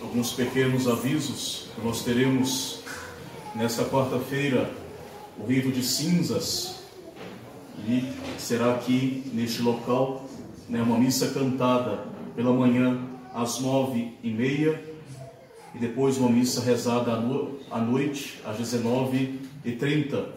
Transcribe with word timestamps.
alguns 0.00 0.32
pequenos 0.32 0.86
avisos 0.86 1.68
nós 1.82 2.02
teremos 2.02 2.80
nesta 3.54 3.84
quarta-feira 3.84 4.70
o 5.38 5.46
rito 5.46 5.70
de 5.70 5.82
cinzas 5.82 6.76
e 7.86 8.12
será 8.38 8.74
aqui 8.74 9.30
neste 9.32 9.62
local 9.62 10.28
né, 10.68 10.82
uma 10.82 10.98
missa 10.98 11.28
cantada 11.28 12.04
pela 12.34 12.52
manhã 12.52 13.00
às 13.34 13.60
nove 13.60 14.14
e 14.22 14.30
meia 14.30 14.82
e 15.74 15.78
depois 15.78 16.16
uma 16.16 16.30
missa 16.30 16.60
rezada 16.60 17.12
à 17.70 17.78
noite 17.78 18.40
às 18.46 18.56
dezenove 18.56 19.40
e 19.64 19.72
trinta. 19.72 20.30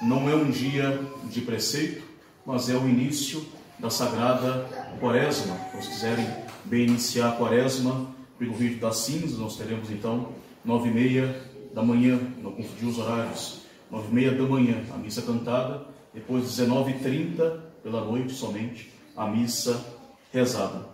Não 0.00 0.28
é 0.28 0.34
um 0.34 0.48
dia 0.48 1.00
de 1.24 1.40
preceito, 1.40 2.04
mas 2.44 2.68
é 2.68 2.76
o 2.76 2.88
início 2.88 3.44
da 3.78 3.90
sagrada 3.90 4.64
quaresma. 5.00 5.56
Se 5.80 5.88
quiserem 5.88 6.26
bem 6.64 6.86
iniciar 6.86 7.30
a 7.30 7.32
quaresma 7.32 8.14
pelo 8.38 8.56
rito 8.56 8.80
das 8.80 8.98
cinzas, 8.98 9.38
nós 9.38 9.56
teremos 9.56 9.90
então 9.90 10.32
nove 10.64 10.88
e 10.88 10.92
meia 10.92 11.42
da 11.72 11.82
manhã, 11.82 12.18
não 12.42 12.52
confundir 12.52 12.88
os 12.88 12.98
horários, 12.98 13.60
nove 13.90 14.08
e 14.10 14.14
meia 14.14 14.32
da 14.32 14.42
manhã 14.44 14.82
a 14.92 14.96
missa 14.96 15.22
cantada, 15.22 15.86
depois 16.12 16.44
dezenove 16.44 16.92
e 16.92 16.98
trinta 16.98 17.64
pela 17.82 18.04
noite 18.04 18.32
somente 18.32 18.90
a 19.16 19.26
missa 19.26 19.84
rezada. 20.32 20.86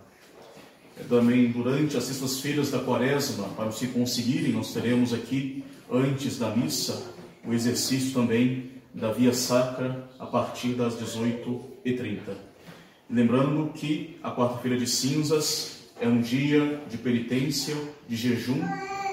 É 0.99 1.03
também 1.03 1.51
durante 1.51 1.97
as 1.97 2.03
sextas-feiras 2.03 2.69
da 2.69 2.79
quaresma, 2.79 3.47
para 3.55 3.69
que 3.69 3.87
conseguirem, 3.87 4.51
nós 4.51 4.73
teremos 4.73 5.13
aqui, 5.13 5.63
antes 5.91 6.37
da 6.37 6.55
missa, 6.55 7.13
o 7.45 7.53
exercício 7.53 8.13
também 8.13 8.71
da 8.93 9.11
via 9.11 9.33
sacra 9.33 10.07
a 10.19 10.25
partir 10.25 10.73
das 10.73 10.95
18h30. 10.95 12.19
Lembrando 13.09 13.73
que 13.73 14.17
a 14.21 14.31
quarta-feira 14.31 14.77
de 14.77 14.87
cinzas 14.87 15.82
é 16.03 16.07
um 16.07 16.19
dia 16.19 16.81
de 16.89 16.97
penitência, 16.97 17.73
de 18.09 18.17
jejum 18.17 18.61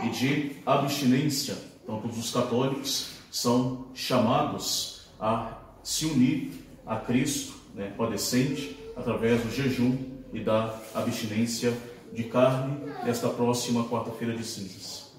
e 0.02 0.08
de 0.08 0.56
abstinência. 0.66 1.56
Então, 1.84 2.00
todos 2.00 2.18
os 2.18 2.32
católicos 2.32 3.12
são 3.30 3.86
chamados 3.94 5.06
a 5.20 5.56
se 5.84 6.06
unir 6.06 6.50
a 6.84 6.96
Cristo, 6.96 7.54
né, 7.76 7.94
padecente, 7.96 8.76
através 8.96 9.40
do 9.40 9.54
jejum 9.54 9.96
e 10.32 10.40
da 10.40 10.76
abstinência 10.92 11.72
de 12.12 12.24
carne 12.24 12.76
nesta 13.04 13.28
próxima 13.28 13.84
quarta-feira 13.84 14.36
de 14.36 14.42
cinzas. 14.42 15.12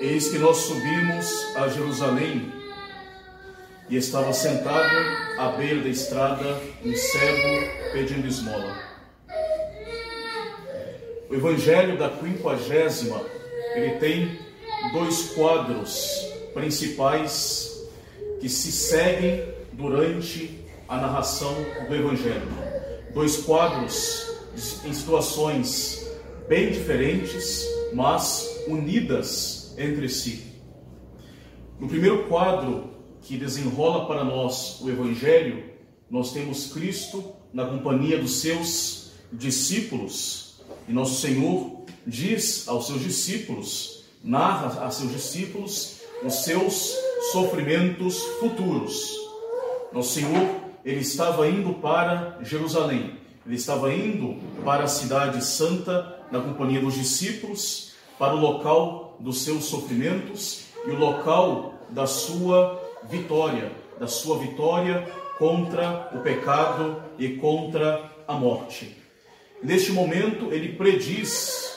Eis 0.00 0.28
que 0.28 0.38
nós 0.38 0.58
subimos 0.58 1.56
a 1.56 1.66
Jerusalém 1.66 2.63
e 3.88 3.96
estava 3.96 4.32
sentado 4.32 4.94
à 5.38 5.48
beira 5.48 5.82
da 5.82 5.88
estrada 5.88 6.60
um 6.84 6.94
cego 6.94 7.92
pedindo 7.92 8.26
esmola. 8.26 8.76
O 11.28 11.34
Evangelho 11.34 11.98
da 11.98 12.08
quinquagésima, 12.08 13.20
ele 13.74 13.98
tem 13.98 14.38
dois 14.92 15.30
quadros 15.30 16.08
principais 16.52 17.88
que 18.40 18.48
se 18.48 18.70
seguem 18.70 19.52
durante 19.72 20.64
a 20.88 20.96
narração 20.96 21.54
do 21.88 21.94
Evangelho. 21.94 22.48
Dois 23.12 23.38
quadros 23.38 24.32
em 24.84 24.92
situações 24.92 26.08
bem 26.48 26.70
diferentes, 26.70 27.66
mas 27.92 28.48
unidas 28.68 29.74
entre 29.78 30.08
si. 30.08 30.44
No 31.80 31.88
primeiro 31.88 32.28
quadro, 32.28 32.93
que 33.24 33.36
desenrola 33.36 34.06
para 34.06 34.22
nós 34.22 34.80
o 34.80 34.90
Evangelho, 34.90 35.64
nós 36.10 36.32
temos 36.32 36.72
Cristo 36.72 37.34
na 37.52 37.66
companhia 37.66 38.18
dos 38.18 38.36
seus 38.36 39.12
discípulos. 39.32 40.60
E 40.86 40.92
nosso 40.92 41.20
Senhor 41.20 41.82
diz 42.06 42.68
aos 42.68 42.86
seus 42.86 43.00
discípulos, 43.00 44.04
narra 44.22 44.84
a 44.84 44.90
seus 44.90 45.10
discípulos 45.10 46.00
os 46.22 46.44
seus 46.44 46.94
sofrimentos 47.32 48.22
futuros. 48.38 49.10
Nosso 49.92 50.12
Senhor, 50.12 50.46
ele 50.84 51.00
estava 51.00 51.48
indo 51.48 51.74
para 51.74 52.38
Jerusalém. 52.42 53.18
Ele 53.46 53.56
estava 53.56 53.92
indo 53.92 54.36
para 54.64 54.84
a 54.84 54.88
cidade 54.88 55.44
santa 55.44 56.18
na 56.30 56.40
companhia 56.40 56.80
dos 56.80 56.94
discípulos, 56.94 57.92
para 58.18 58.34
o 58.34 58.40
local 58.40 59.16
dos 59.20 59.42
seus 59.42 59.64
sofrimentos 59.64 60.64
e 60.86 60.90
o 60.90 60.98
local 60.98 61.74
da 61.90 62.06
sua 62.06 62.83
vitória, 63.08 63.70
da 63.98 64.06
sua 64.06 64.38
vitória 64.38 65.06
contra 65.38 66.10
o 66.12 66.20
pecado 66.20 67.02
e 67.18 67.36
contra 67.36 68.10
a 68.26 68.34
morte. 68.34 68.96
Neste 69.62 69.92
momento, 69.92 70.52
ele 70.52 70.74
prediz 70.74 71.74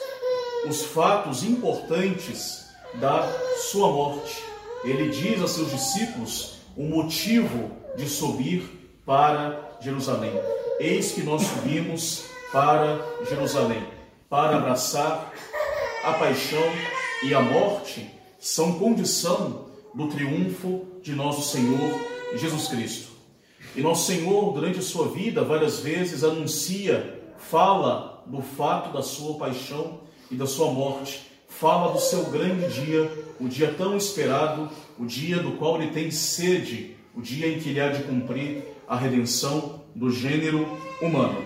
os 0.68 0.84
fatos 0.84 1.42
importantes 1.42 2.68
da 2.94 3.30
sua 3.70 3.90
morte. 3.90 4.42
Ele 4.84 5.08
diz 5.08 5.42
a 5.42 5.48
seus 5.48 5.70
discípulos 5.70 6.58
o 6.76 6.82
motivo 6.84 7.70
de 7.96 8.08
subir 8.08 8.62
para 9.04 9.78
Jerusalém. 9.80 10.32
Eis 10.78 11.12
que 11.12 11.22
nós 11.22 11.42
subimos 11.42 12.24
para 12.52 13.00
Jerusalém, 13.28 13.82
para 14.28 14.56
abraçar 14.56 15.32
a 16.04 16.12
paixão 16.14 16.62
e 17.24 17.34
a 17.34 17.40
morte, 17.40 18.08
são 18.38 18.78
condição 18.78 19.66
do 19.94 20.08
triunfo 20.08 20.86
de 21.08 21.14
nosso 21.14 21.50
Senhor 21.50 21.98
Jesus 22.36 22.68
Cristo. 22.68 23.08
E 23.74 23.80
nosso 23.80 24.12
Senhor, 24.12 24.52
durante 24.52 24.78
a 24.78 24.82
sua 24.82 25.08
vida, 25.08 25.42
várias 25.42 25.80
vezes 25.80 26.22
anuncia, 26.22 27.18
fala 27.38 28.22
do 28.26 28.42
fato 28.42 28.92
da 28.92 29.00
sua 29.00 29.38
paixão 29.38 30.00
e 30.30 30.34
da 30.34 30.46
sua 30.46 30.70
morte, 30.70 31.22
fala 31.48 31.92
do 31.92 31.98
seu 31.98 32.24
grande 32.24 32.68
dia, 32.82 33.10
o 33.40 33.48
dia 33.48 33.72
tão 33.72 33.96
esperado, 33.96 34.68
o 34.98 35.06
dia 35.06 35.38
do 35.38 35.52
qual 35.52 35.80
ele 35.80 35.92
tem 35.92 36.10
sede, 36.10 36.94
o 37.16 37.22
dia 37.22 37.48
em 37.48 37.58
que 37.58 37.70
ele 37.70 37.80
há 37.80 37.88
de 37.88 38.02
cumprir 38.02 38.64
a 38.86 38.94
redenção 38.94 39.80
do 39.94 40.10
gênero 40.10 40.78
humano. 41.00 41.42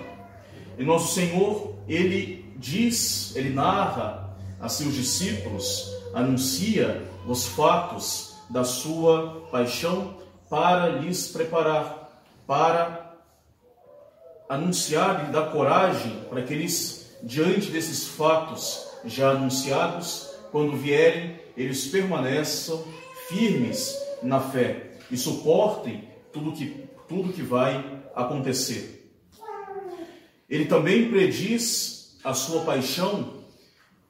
E 0.76 0.82
nosso 0.82 1.14
Senhor, 1.14 1.76
ele 1.86 2.52
diz, 2.56 3.36
ele 3.36 3.50
narra 3.50 4.36
a 4.60 4.68
seus 4.68 4.92
discípulos, 4.92 5.88
anuncia 6.12 7.00
os 7.28 7.46
fatos 7.46 8.31
da 8.52 8.64
sua 8.64 9.48
paixão 9.50 10.18
para 10.50 10.86
lhes 10.86 11.28
preparar, 11.28 12.22
para 12.46 13.16
anunciar 14.46 15.26
e 15.26 15.32
dar 15.32 15.50
coragem 15.50 16.24
para 16.28 16.42
que 16.42 16.52
eles, 16.52 17.16
diante 17.22 17.70
desses 17.70 18.06
fatos 18.08 18.86
já 19.06 19.30
anunciados, 19.30 20.30
quando 20.50 20.76
vierem, 20.76 21.40
eles 21.56 21.86
permaneçam 21.86 22.84
firmes 23.28 23.96
na 24.22 24.38
fé 24.38 24.98
e 25.10 25.16
suportem 25.16 26.06
tudo 26.30 26.52
que, 26.52 26.86
tudo 27.08 27.32
que 27.32 27.42
vai 27.42 28.02
acontecer. 28.14 29.16
Ele 30.48 30.66
também 30.66 31.08
prediz 31.08 32.18
a 32.22 32.34
sua 32.34 32.60
paixão 32.64 33.42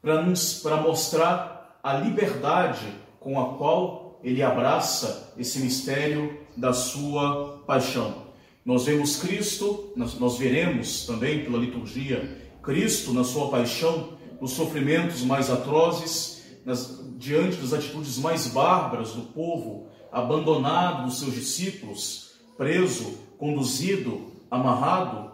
para 0.03 0.77
mostrar 0.79 1.79
a 1.81 1.95
liberdade 1.95 2.93
com 3.21 3.41
a 3.41 3.57
qual 3.57 4.02
ele 4.23 4.43
abraça 4.43 5.33
esse 5.37 5.59
mistério 5.59 6.39
da 6.57 6.73
sua 6.73 7.63
paixão. 7.67 8.23
Nós 8.65 8.85
vemos 8.85 9.17
Cristo, 9.17 9.93
nós 9.97 10.39
veremos 10.39 11.05
também 11.05 11.45
pela 11.45 11.59
liturgia, 11.59 12.39
Cristo 12.63 13.13
na 13.13 13.25
sua 13.25 13.49
paixão, 13.49 14.11
nos 14.41 14.53
sofrimentos 14.53 15.23
mais 15.23 15.51
atrozes, 15.51 16.43
nas, 16.65 17.01
diante 17.19 17.57
das 17.57 17.73
atitudes 17.73 18.19
mais 18.19 18.47
bárbaras 18.47 19.13
do 19.13 19.23
povo, 19.23 19.89
abandonado 20.13 21.07
dos 21.07 21.19
seus 21.19 21.35
discípulos, 21.35 22.35
preso, 22.57 23.19
conduzido, 23.37 24.31
amarrado, 24.51 25.33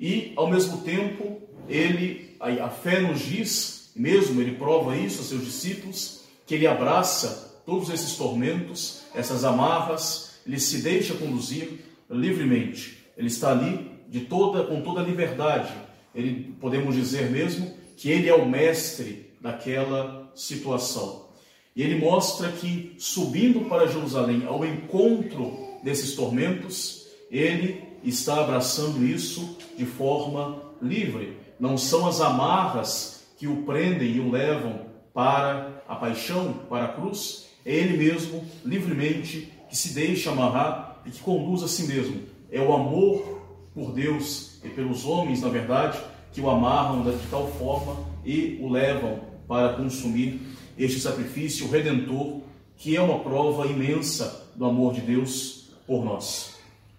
e 0.00 0.32
ao 0.36 0.48
mesmo 0.48 0.78
tempo 0.78 1.42
ele, 1.68 2.36
a, 2.40 2.66
a 2.66 2.70
fé 2.70 3.00
nos 3.00 3.20
diz, 3.20 3.92
mesmo 3.94 4.40
ele 4.40 4.56
prova 4.56 4.96
isso 4.96 5.20
a 5.20 5.24
seus 5.24 5.44
discípulos, 5.44 6.22
que 6.46 6.54
ele 6.54 6.66
abraça 6.66 7.51
todos 7.64 7.90
esses 7.90 8.16
tormentos, 8.16 9.02
essas 9.14 9.44
amarras, 9.44 10.40
ele 10.46 10.58
se 10.58 10.78
deixa 10.82 11.14
conduzir 11.14 11.84
livremente. 12.10 12.98
Ele 13.16 13.28
está 13.28 13.52
ali 13.52 13.90
de 14.08 14.20
toda 14.20 14.64
com 14.64 14.82
toda 14.82 15.00
a 15.00 15.04
liberdade. 15.04 15.72
Ele 16.14 16.54
podemos 16.60 16.94
dizer 16.94 17.30
mesmo 17.30 17.72
que 17.96 18.10
ele 18.10 18.28
é 18.28 18.34
o 18.34 18.48
mestre 18.48 19.30
daquela 19.40 20.30
situação. 20.34 21.28
E 21.74 21.82
ele 21.82 21.98
mostra 21.98 22.50
que 22.52 22.94
subindo 22.98 23.68
para 23.68 23.86
Jerusalém 23.86 24.44
ao 24.46 24.64
encontro 24.64 25.56
desses 25.82 26.14
tormentos, 26.14 27.06
ele 27.30 27.82
está 28.04 28.40
abraçando 28.40 29.06
isso 29.06 29.56
de 29.76 29.86
forma 29.86 30.62
livre. 30.82 31.38
Não 31.58 31.78
são 31.78 32.06
as 32.06 32.20
amarras 32.20 33.24
que 33.38 33.46
o 33.46 33.62
prendem 33.62 34.16
e 34.16 34.20
o 34.20 34.30
levam 34.30 34.86
para 35.14 35.82
a 35.88 35.96
paixão, 35.96 36.52
para 36.68 36.84
a 36.84 36.92
cruz, 36.92 37.46
é 37.64 37.74
ele 37.74 37.96
mesmo, 37.96 38.44
livremente, 38.64 39.52
que 39.68 39.76
se 39.76 39.94
deixa 39.94 40.30
amarrar 40.30 41.00
e 41.06 41.10
que 41.10 41.20
conduz 41.20 41.62
a 41.62 41.68
si 41.68 41.84
mesmo. 41.84 42.22
É 42.50 42.60
o 42.60 42.72
amor 42.72 43.40
por 43.74 43.92
Deus 43.92 44.60
e 44.64 44.68
pelos 44.68 45.04
homens, 45.04 45.40
na 45.40 45.48
verdade, 45.48 45.98
que 46.32 46.40
o 46.40 46.50
amarram 46.50 47.02
de 47.02 47.26
tal 47.30 47.50
forma 47.52 47.96
e 48.24 48.58
o 48.60 48.68
levam 48.68 49.20
para 49.46 49.74
consumir 49.74 50.40
este 50.78 51.00
sacrifício 51.00 51.68
redentor, 51.70 52.40
que 52.76 52.96
é 52.96 53.00
uma 53.00 53.20
prova 53.20 53.66
imensa 53.66 54.50
do 54.56 54.64
amor 54.64 54.94
de 54.94 55.00
Deus 55.00 55.70
por 55.86 56.04
nós. 56.04 56.56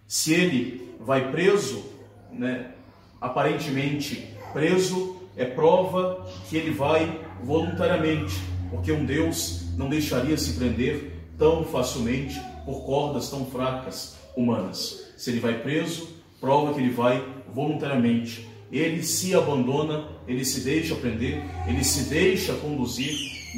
Se 0.08 0.34
ele 0.34 0.96
vai 1.00 1.32
preso, 1.32 1.84
né, 2.32 2.72
aparentemente 3.20 4.28
preso, 4.52 5.18
é 5.36 5.46
prova 5.46 6.26
que 6.50 6.56
ele 6.56 6.72
vai 6.72 7.20
voluntariamente, 7.44 8.36
porque 8.74 8.92
um 8.92 9.06
Deus 9.06 9.66
não 9.78 9.88
deixaria 9.88 10.36
se 10.36 10.54
prender 10.54 11.14
tão 11.38 11.64
facilmente 11.64 12.42
por 12.66 12.84
cordas 12.86 13.30
tão 13.30 13.46
fracas 13.46 14.16
humanas. 14.36 15.12
Se 15.16 15.30
ele 15.30 15.40
vai 15.40 15.62
preso, 15.62 16.10
prova 16.42 16.74
que 16.74 16.80
ele 16.80 16.90
vai 16.90 17.24
voluntariamente. 17.54 18.50
Ele 18.72 19.04
se 19.04 19.36
abandona, 19.36 20.08
ele 20.28 20.44
se 20.44 20.62
deixa 20.62 20.96
prender, 20.96 21.44
ele 21.68 21.84
se 21.84 22.10
deixa 22.10 22.54
conduzir 22.56 23.16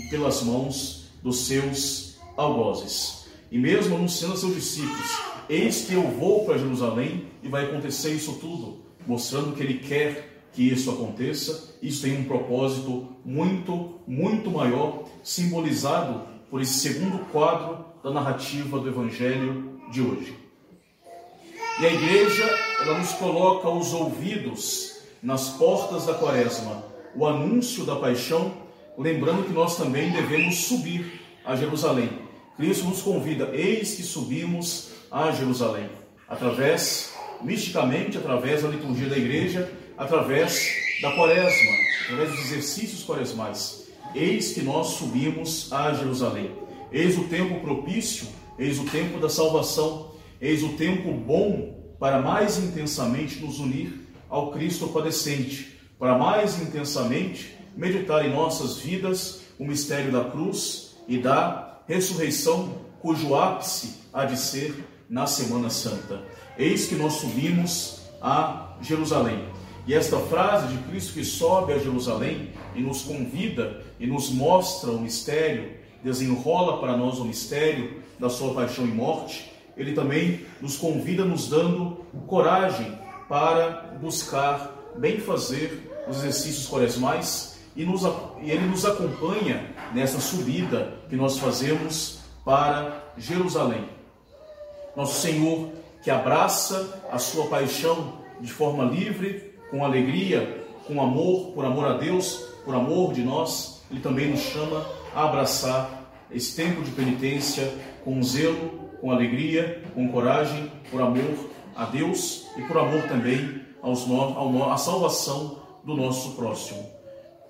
pelas 0.09 0.43
mãos 0.43 1.05
dos 1.23 1.45
seus 1.45 2.17
algozes. 2.35 3.25
E 3.49 3.57
mesmo 3.57 3.95
anunciando 3.95 4.33
a 4.33 4.37
seus 4.37 4.53
discípulos: 4.53 5.09
Eis 5.47 5.85
que 5.85 5.93
eu 5.93 6.03
vou 6.11 6.43
para 6.43 6.57
Jerusalém 6.57 7.27
e 7.41 7.47
vai 7.47 7.63
acontecer 7.63 8.11
isso 8.11 8.33
tudo, 8.33 8.81
mostrando 9.07 9.55
que 9.55 9.63
ele 9.63 9.75
quer 9.75 10.34
que 10.55 10.63
isso 10.63 10.89
aconteça. 10.89 11.75
Isso 11.81 12.03
tem 12.03 12.17
um 12.17 12.23
propósito 12.23 13.07
muito, 13.23 13.99
muito 14.07 14.49
maior, 14.49 15.03
simbolizado 15.23 16.21
por 16.49 16.61
esse 16.61 16.79
segundo 16.79 17.19
quadro 17.31 17.85
da 18.03 18.09
narrativa 18.11 18.79
do 18.79 18.87
Evangelho 18.87 19.79
de 19.91 20.01
hoje. 20.01 20.35
E 21.79 21.85
a 21.85 21.93
igreja, 21.93 22.43
ela 22.81 22.97
nos 22.97 23.11
coloca 23.13 23.69
os 23.69 23.93
ouvidos 23.93 24.95
nas 25.21 25.49
portas 25.49 26.05
da 26.05 26.13
quaresma, 26.13 26.85
o 27.13 27.25
anúncio 27.25 27.83
da 27.83 27.97
paixão, 27.97 28.53
lembrando 28.97 29.43
que 29.43 29.51
nós 29.51 29.75
também 29.75 30.09
devemos 30.11 30.55
subir 30.55 31.19
a 31.43 31.55
Jerusalém. 31.55 32.09
Cristo 32.55 32.85
nos 32.85 33.01
convida, 33.01 33.49
eis 33.53 33.95
que 33.95 34.03
subimos 34.03 34.91
a 35.11 35.31
Jerusalém, 35.31 35.89
através, 36.29 37.13
misticamente, 37.41 38.17
através 38.17 38.63
da 38.63 38.69
liturgia 38.69 39.09
da 39.09 39.17
igreja, 39.17 39.69
através 39.97 40.99
da 41.01 41.11
quaresma, 41.11 41.71
através 42.03 42.31
dos 42.31 42.39
exercícios 42.45 43.03
quaresmais. 43.03 43.87
Eis 44.13 44.53
que 44.53 44.61
nós 44.61 44.87
subimos 44.87 45.71
a 45.71 45.93
Jerusalém. 45.93 46.51
Eis 46.91 47.17
o 47.17 47.25
tempo 47.25 47.59
propício, 47.59 48.27
eis 48.57 48.79
o 48.79 48.85
tempo 48.85 49.19
da 49.19 49.29
salvação, 49.29 50.11
eis 50.39 50.63
o 50.63 50.69
tempo 50.69 51.11
bom 51.11 51.95
para 51.99 52.21
mais 52.21 52.57
intensamente 52.57 53.39
nos 53.39 53.59
unir 53.59 54.07
ao 54.29 54.51
Cristo 54.51 54.87
padecente, 54.87 55.77
para 55.97 56.17
mais 56.17 56.61
intensamente 56.61 57.55
meditar 57.75 58.25
em 58.25 58.31
nossas 58.31 58.77
vidas 58.77 59.41
o 59.59 59.65
mistério 59.65 60.11
da 60.11 60.25
cruz 60.25 60.95
e 61.07 61.17
da 61.17 61.79
ressurreição, 61.87 62.75
cujo 63.01 63.35
ápice 63.35 63.95
há 64.13 64.25
de 64.25 64.37
ser 64.37 64.73
na 65.09 65.27
Semana 65.27 65.69
Santa. 65.69 66.21
Eis 66.57 66.87
que 66.87 66.95
nós 66.95 67.13
subimos 67.13 68.01
a 68.21 68.77
Jerusalém. 68.81 69.54
E 69.87 69.93
esta 69.93 70.17
frase 70.17 70.75
de 70.75 70.83
Cristo 70.83 71.13
que 71.13 71.23
sobe 71.23 71.73
a 71.73 71.77
Jerusalém 71.77 72.49
e 72.73 72.81
nos 72.81 73.03
convida 73.03 73.83
e 73.99 74.07
nos 74.07 74.29
mostra 74.31 74.89
o 74.91 74.99
mistério, 74.99 75.73
desenrola 76.03 76.79
para 76.79 76.97
nós 76.97 77.19
o 77.19 77.25
mistério 77.25 78.01
da 78.19 78.29
sua 78.29 78.53
paixão 78.53 78.85
e 78.85 78.89
morte, 78.89 79.51
ele 79.77 79.93
também 79.93 80.45
nos 80.61 80.77
convida, 80.77 81.23
nos 81.23 81.47
dando 81.49 82.05
coragem 82.27 82.97
para 83.27 83.97
buscar 84.01 84.71
bem 84.97 85.19
fazer 85.19 85.91
os 86.07 86.17
exercícios 86.17 86.67
quaresmais 86.67 87.59
e, 87.75 87.83
nos, 87.83 88.03
e 88.41 88.49
ele 88.49 88.65
nos 88.67 88.85
acompanha 88.85 89.69
nessa 89.93 90.19
subida 90.19 90.93
que 91.09 91.15
nós 91.15 91.37
fazemos 91.37 92.19
para 92.43 93.03
Jerusalém. 93.17 93.85
Nosso 94.95 95.21
Senhor, 95.21 95.69
que 96.01 96.09
abraça 96.09 97.03
a 97.11 97.17
sua 97.19 97.47
paixão 97.47 98.19
de 98.39 98.51
forma 98.51 98.85
livre, 98.85 99.54
com 99.75 99.83
alegria, 99.83 100.65
com 100.87 101.01
amor, 101.01 101.51
por 101.51 101.65
amor 101.65 101.85
a 101.85 101.97
Deus, 101.97 102.47
por 102.63 102.73
amor 102.73 103.11
de 103.11 103.21
nós, 103.21 103.81
Ele 103.91 103.99
também 103.99 104.29
nos 104.29 104.39
chama 104.39 104.85
a 105.13 105.25
abraçar 105.25 106.13
esse 106.31 106.55
tempo 106.55 106.81
de 106.81 106.91
penitência 106.91 107.73
com 108.05 108.23
zelo, 108.23 108.89
com 109.01 109.11
alegria, 109.11 109.83
com 109.93 110.07
coragem, 110.07 110.71
por 110.89 111.01
amor 111.01 111.49
a 111.75 111.83
Deus 111.83 112.47
e 112.55 112.61
por 112.61 112.77
amor 112.77 113.01
também 113.09 113.63
aos 113.81 114.07
no, 114.07 114.71
à 114.71 114.77
salvação 114.77 115.59
do 115.83 115.93
nosso 115.93 116.37
próximo. 116.37 116.89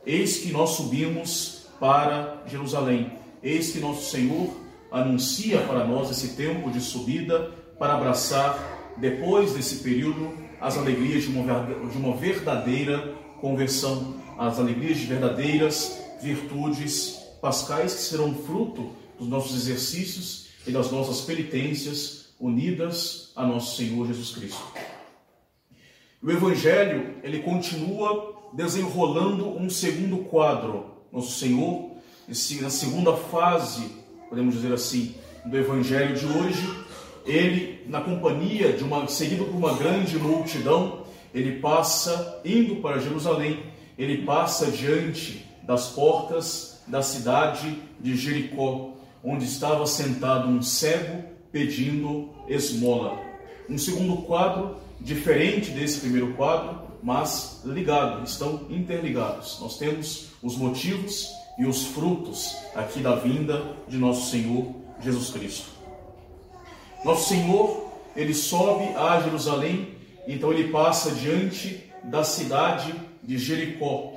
Eis 0.04 0.40
que 0.40 0.52
nós 0.52 0.72
subimos 0.72 1.68
para 1.80 2.42
Jerusalém. 2.48 3.12
Eis 3.44 3.72
que 3.72 3.78
nosso 3.78 4.10
Senhor 4.10 4.50
anuncia 4.92 5.62
para 5.62 5.86
nós 5.86 6.10
esse 6.10 6.30
tempo 6.30 6.72
de 6.72 6.82
subida 6.82 7.52
para 7.78 7.94
abraçar, 7.94 8.96
depois 8.98 9.54
desse 9.54 9.84
período, 9.84 10.45
as 10.60 10.78
alegrias 10.78 11.24
de 11.24 11.30
uma, 11.30 11.64
de 11.64 11.98
uma 11.98 12.16
verdadeira 12.16 13.14
conversão, 13.40 14.16
as 14.38 14.60
alegrias 14.60 14.98
de 14.98 15.06
verdadeiras 15.06 16.02
virtudes 16.22 17.22
pascais 17.42 17.94
que 17.94 18.02
serão 18.02 18.34
fruto 18.34 18.92
dos 19.20 19.28
nossos 19.28 19.56
exercícios 19.56 20.48
e 20.66 20.72
das 20.72 20.92
nossas 20.92 21.22
penitências 21.22 22.34
unidas 22.40 23.32
a 23.36 23.46
nosso 23.46 23.78
Senhor 23.78 24.08
Jesus 24.08 24.32
Cristo. 24.32 24.64
O 26.22 26.32
Evangelho, 26.32 27.16
ele 27.24 27.40
continua 27.40 28.34
desenrolando 28.54 29.48
um 29.48 29.70
segundo 29.70 30.24
quadro. 30.26 30.96
Nosso 31.12 31.38
Senhor, 31.40 31.92
na 32.62 32.70
segunda 32.70 33.16
fase, 33.16 33.92
podemos 34.28 34.56
dizer 34.56 34.74
assim, 34.74 35.14
do 35.46 35.56
Evangelho 35.56 36.16
de 36.16 36.26
hoje, 36.26 36.86
ele, 37.26 37.75
na 37.88 38.02
companhia 38.02 38.74
de 38.74 38.84
uma, 38.84 39.08
seguido 39.08 39.46
por 39.46 39.56
uma 39.56 39.74
grande 39.74 40.18
multidão, 40.18 41.06
ele 41.34 41.60
passa 41.60 42.42
indo 42.46 42.78
para 42.78 43.00
Jerusalém, 43.00 43.64
ele 43.98 44.24
passa 44.26 44.72
diante 44.72 45.46
das 45.64 45.88
portas 45.90 46.82
da 46.88 47.02
cidade 47.02 47.78
de 48.00 48.16
Jericó, 48.16 48.92
onde 49.24 49.46
estava 49.46 49.86
sentado 49.88 50.48
um 50.48 50.62
cego 50.62 51.24
pedindo 51.52 52.30
esmola. 52.48 53.20
Um 53.70 53.78
segundo 53.78 54.18
quadro, 54.24 54.78
diferente 55.02 55.72
desse 55.72 56.00
primeiro 56.00 56.34
quadro, 56.34 56.80
mas 57.02 57.62
ligado, 57.66 58.24
estão 58.24 58.62
interligados. 58.70 59.60
Nós 59.60 59.78
temos 59.78 60.28
os 60.42 60.56
motivos 60.56 61.32
e 61.58 61.66
os 61.66 61.86
frutos 61.88 62.56
aqui 62.76 63.00
da 63.00 63.16
vinda 63.16 63.76
de 63.88 63.98
nosso 63.98 64.30
Senhor 64.30 64.74
Jesus 65.02 65.30
Cristo. 65.30 65.75
Nosso 67.06 67.30
Senhor, 67.30 67.94
ele 68.16 68.34
sobe 68.34 68.86
a 68.96 69.22
Jerusalém, 69.22 69.90
então 70.28 70.52
ele 70.52 70.72
passa 70.72 71.12
diante 71.12 71.84
da 72.04 72.24
cidade 72.24 72.96
de 73.22 73.38
Jericó. 73.38 74.12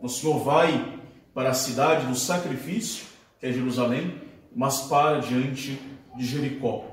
Nosso 0.00 0.22
Senhor 0.22 0.38
vai 0.38 0.98
para 1.34 1.50
a 1.50 1.54
cidade 1.54 2.06
do 2.06 2.14
sacrifício, 2.14 3.04
que 3.38 3.44
é 3.44 3.52
Jerusalém, 3.52 4.14
mas 4.56 4.80
para 4.84 5.18
diante 5.18 5.78
de 6.16 6.24
Jericó, 6.24 6.86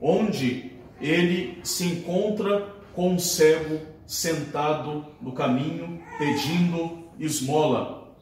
onde 0.00 0.72
ele 1.00 1.60
se 1.62 1.84
encontra 1.84 2.74
com 2.94 3.10
um 3.10 3.18
cego 3.18 3.78
sentado 4.04 5.06
no 5.22 5.30
caminho 5.30 6.02
pedindo 6.18 7.10
esmola. 7.16 8.12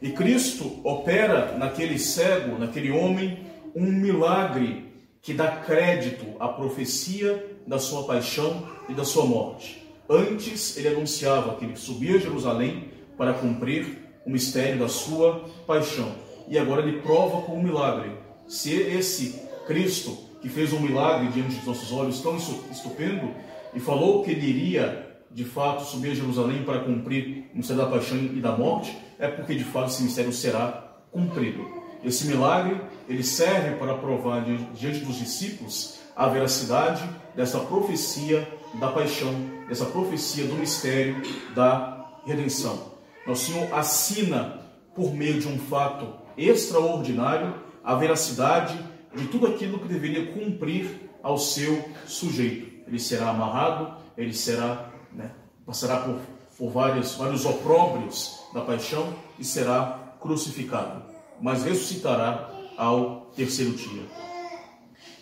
E 0.00 0.10
Cristo 0.10 0.80
opera 0.82 1.54
naquele 1.58 1.98
cego, 1.98 2.58
naquele 2.58 2.90
homem, 2.90 3.40
um 3.76 3.84
milagre 3.84 4.93
que 5.24 5.32
dá 5.32 5.48
crédito 5.48 6.26
à 6.38 6.48
profecia 6.48 7.56
da 7.66 7.78
sua 7.78 8.04
paixão 8.04 8.68
e 8.90 8.92
da 8.92 9.06
sua 9.06 9.24
morte. 9.24 9.82
Antes 10.08 10.76
ele 10.76 10.88
anunciava 10.88 11.56
que 11.56 11.64
ele 11.64 11.76
subia 11.76 12.16
a 12.16 12.20
Jerusalém 12.20 12.90
para 13.16 13.32
cumprir 13.32 14.04
o 14.26 14.30
mistério 14.30 14.78
da 14.78 14.86
sua 14.86 15.48
paixão. 15.66 16.12
E 16.46 16.58
agora 16.58 16.82
ele 16.82 17.00
prova 17.00 17.40
com 17.40 17.58
um 17.58 17.62
milagre. 17.62 18.12
Se 18.46 18.70
esse 18.74 19.40
Cristo 19.66 20.14
que 20.42 20.48
fez 20.50 20.74
um 20.74 20.80
milagre 20.80 21.28
diante 21.28 21.56
dos 21.56 21.64
nossos 21.64 21.90
olhos 21.90 22.20
tão 22.20 22.36
estupendo 22.36 23.30
e 23.72 23.80
falou 23.80 24.22
que 24.22 24.30
ele 24.30 24.46
iria 24.46 25.10
de 25.30 25.44
fato 25.44 25.84
subir 25.84 26.10
a 26.10 26.14
Jerusalém 26.14 26.64
para 26.64 26.80
cumprir 26.80 27.50
o 27.54 27.56
mistério 27.56 27.82
da 27.82 27.88
paixão 27.88 28.18
e 28.18 28.40
da 28.40 28.54
morte, 28.54 28.94
é 29.18 29.26
porque 29.26 29.54
de 29.54 29.64
fato 29.64 29.88
esse 29.88 30.02
mistério 30.02 30.34
será 30.34 30.96
cumprido. 31.10 31.83
Esse 32.04 32.26
milagre 32.26 32.80
ele 33.08 33.22
serve 33.22 33.76
para 33.76 33.94
provar 33.94 34.44
diante 34.74 35.00
dos 35.00 35.16
discípulos 35.16 35.98
a 36.14 36.28
veracidade 36.28 37.02
dessa 37.34 37.58
profecia 37.60 38.46
da 38.74 38.88
paixão, 38.90 39.32
dessa 39.68 39.86
profecia 39.86 40.46
do 40.46 40.54
mistério 40.54 41.20
da 41.54 42.06
redenção. 42.26 42.92
Nosso 43.26 43.52
Senhor 43.52 43.72
assina 43.72 44.60
por 44.94 45.12
meio 45.14 45.40
de 45.40 45.48
um 45.48 45.58
fato 45.58 46.06
extraordinário 46.36 47.54
a 47.82 47.94
veracidade 47.94 48.78
de 49.14 49.26
tudo 49.28 49.46
aquilo 49.46 49.78
que 49.78 49.88
deveria 49.88 50.32
cumprir 50.32 51.10
ao 51.22 51.38
seu 51.38 51.88
sujeito. 52.06 52.84
Ele 52.86 52.98
será 52.98 53.30
amarrado 53.30 54.04
ele 54.16 54.32
será, 54.32 54.90
né, 55.12 55.30
passará 55.66 56.00
por, 56.00 56.18
por 56.56 56.70
vários, 56.70 57.14
vários 57.14 57.44
opróbrios 57.44 58.40
da 58.52 58.60
paixão 58.60 59.12
e 59.38 59.44
será 59.44 60.14
crucificado, 60.20 61.02
mas 61.40 61.64
ressuscitará 61.64 62.50
ao 62.76 63.32
terceiro 63.36 63.72
dia. 63.72 64.02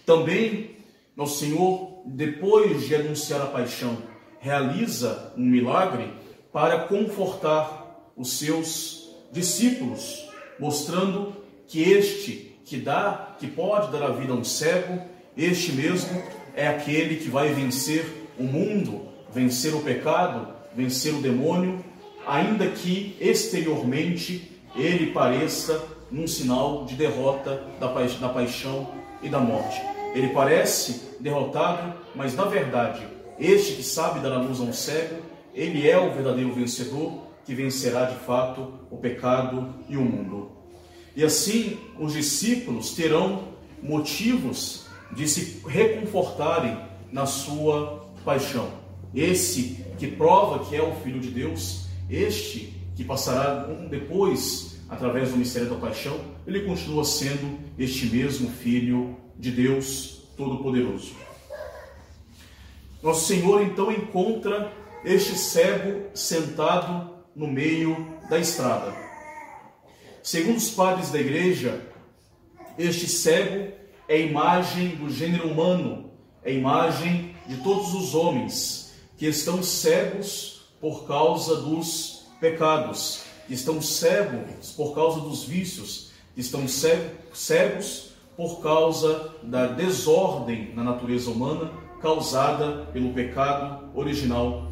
Também 0.04 0.72
nosso 1.16 1.40
Senhor, 1.40 2.02
depois 2.06 2.86
de 2.86 2.94
anunciar 2.94 3.42
a 3.42 3.46
paixão, 3.46 3.98
realiza 4.40 5.32
um 5.36 5.44
milagre 5.44 6.10
para 6.52 6.80
confortar 6.80 8.12
os 8.16 8.38
seus 8.38 9.10
discípulos, 9.30 10.28
mostrando 10.58 11.34
que 11.66 11.82
este 11.82 12.56
que 12.64 12.78
dá, 12.78 13.36
que 13.38 13.46
pode 13.46 13.92
dar 13.92 14.04
a 14.04 14.12
vida 14.12 14.32
a 14.32 14.36
um 14.36 14.44
cego, 14.44 15.02
este 15.36 15.72
mesmo 15.72 16.22
é 16.54 16.66
aquele 16.66 17.16
que 17.16 17.28
vai 17.28 17.52
vencer 17.52 18.04
o 18.38 18.44
mundo, 18.44 19.08
vencer 19.30 19.74
o 19.74 19.82
pecado, 19.82 20.48
vencer 20.74 21.14
o 21.14 21.20
demônio, 21.20 21.84
ainda 22.26 22.68
que 22.68 23.16
exteriormente 23.20 24.50
ele 24.74 25.12
pareça 25.12 25.82
num 26.12 26.28
sinal 26.28 26.84
de 26.84 26.94
derrota 26.94 27.64
da, 27.80 27.88
pa 27.88 28.02
da 28.02 28.28
paixão 28.28 28.86
e 29.22 29.28
da 29.28 29.40
morte. 29.40 29.80
Ele 30.14 30.28
parece 30.28 31.16
derrotado, 31.18 31.94
mas 32.14 32.36
na 32.36 32.44
verdade, 32.44 33.00
este 33.38 33.76
que 33.76 33.82
sabe 33.82 34.20
dar 34.20 34.32
a 34.32 34.38
luz 34.38 34.60
a 34.60 34.64
um 34.64 34.72
cego, 34.72 35.22
ele 35.54 35.88
é 35.88 35.98
o 35.98 36.12
verdadeiro 36.12 36.52
vencedor 36.52 37.22
que 37.44 37.54
vencerá 37.54 38.04
de 38.04 38.16
fato 38.16 38.74
o 38.90 38.98
pecado 38.98 39.74
e 39.88 39.96
o 39.96 40.02
mundo. 40.02 40.50
E 41.16 41.24
assim, 41.24 41.78
os 41.98 42.12
discípulos 42.12 42.90
terão 42.90 43.48
motivos 43.82 44.86
de 45.14 45.26
se 45.26 45.62
reconfortarem 45.66 46.78
na 47.10 47.26
sua 47.26 48.06
paixão. 48.24 48.68
Esse 49.14 49.84
que 49.98 50.06
prova 50.06 50.64
que 50.64 50.76
é 50.76 50.82
o 50.82 50.94
Filho 50.96 51.20
de 51.20 51.30
Deus, 51.30 51.86
este 52.08 52.74
que 52.94 53.04
passará 53.04 53.66
depois 53.90 54.71
através 54.92 55.30
do 55.30 55.38
mistério 55.38 55.70
da 55.70 55.76
paixão, 55.76 56.20
ele 56.46 56.60
continua 56.60 57.02
sendo 57.02 57.58
este 57.78 58.06
mesmo 58.06 58.50
Filho 58.50 59.16
de 59.38 59.50
Deus 59.50 60.28
Todo-Poderoso. 60.36 61.14
Nosso 63.02 63.26
Senhor 63.26 63.62
então 63.62 63.90
encontra 63.90 64.70
este 65.02 65.36
cego 65.36 66.10
sentado 66.14 67.10
no 67.34 67.46
meio 67.48 68.06
da 68.28 68.38
estrada. 68.38 68.94
Segundo 70.22 70.58
os 70.58 70.70
padres 70.70 71.10
da 71.10 71.18
igreja, 71.18 71.80
este 72.78 73.08
cego 73.08 73.72
é 74.06 74.20
imagem 74.20 74.88
do 74.96 75.08
gênero 75.08 75.48
humano, 75.48 76.10
é 76.44 76.52
imagem 76.52 77.34
de 77.48 77.56
todos 77.62 77.94
os 77.94 78.14
homens 78.14 78.94
que 79.16 79.26
estão 79.26 79.62
cegos 79.62 80.70
por 80.80 81.06
causa 81.06 81.56
dos 81.56 82.26
pecados, 82.38 83.21
estão 83.48 83.80
cegos 83.80 84.72
por 84.72 84.94
causa 84.94 85.20
dos 85.20 85.44
vícios, 85.44 86.10
estão 86.36 86.66
cegos 86.68 88.12
por 88.36 88.60
causa 88.62 89.34
da 89.42 89.66
desordem 89.66 90.74
na 90.74 90.82
natureza 90.82 91.30
humana 91.30 91.70
causada 92.00 92.86
pelo 92.92 93.12
pecado 93.12 93.88
original. 93.94 94.70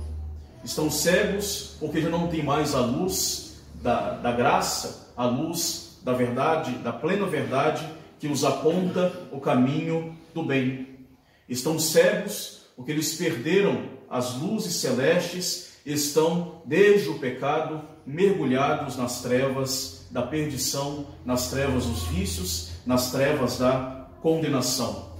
Estão 0.64 0.90
cegos 0.90 1.76
porque 1.78 2.00
já 2.00 2.08
não 2.08 2.28
tem 2.28 2.42
mais 2.42 2.74
a 2.74 2.80
luz 2.80 3.62
da, 3.74 4.14
da 4.14 4.32
graça, 4.32 5.12
a 5.16 5.26
luz 5.26 5.98
da 6.02 6.12
verdade, 6.12 6.72
da 6.78 6.92
plena 6.92 7.26
verdade 7.26 7.86
que 8.18 8.28
os 8.28 8.44
aponta 8.44 9.12
o 9.32 9.40
caminho 9.40 10.16
do 10.34 10.42
bem. 10.42 11.06
Estão 11.48 11.78
cegos 11.78 12.66
porque 12.76 12.92
eles 12.92 13.14
perderam 13.14 13.88
as 14.08 14.34
luzes 14.34 14.74
celestes, 14.74 15.78
estão, 15.84 16.62
desde 16.64 17.08
o 17.08 17.18
pecado, 17.18 17.82
mergulhados 18.10 18.96
nas 18.96 19.22
trevas 19.22 20.06
da 20.10 20.22
perdição, 20.22 21.06
nas 21.24 21.50
trevas 21.50 21.86
dos 21.86 22.02
vícios, 22.04 22.72
nas 22.84 23.12
trevas 23.12 23.58
da 23.58 24.08
condenação. 24.20 25.10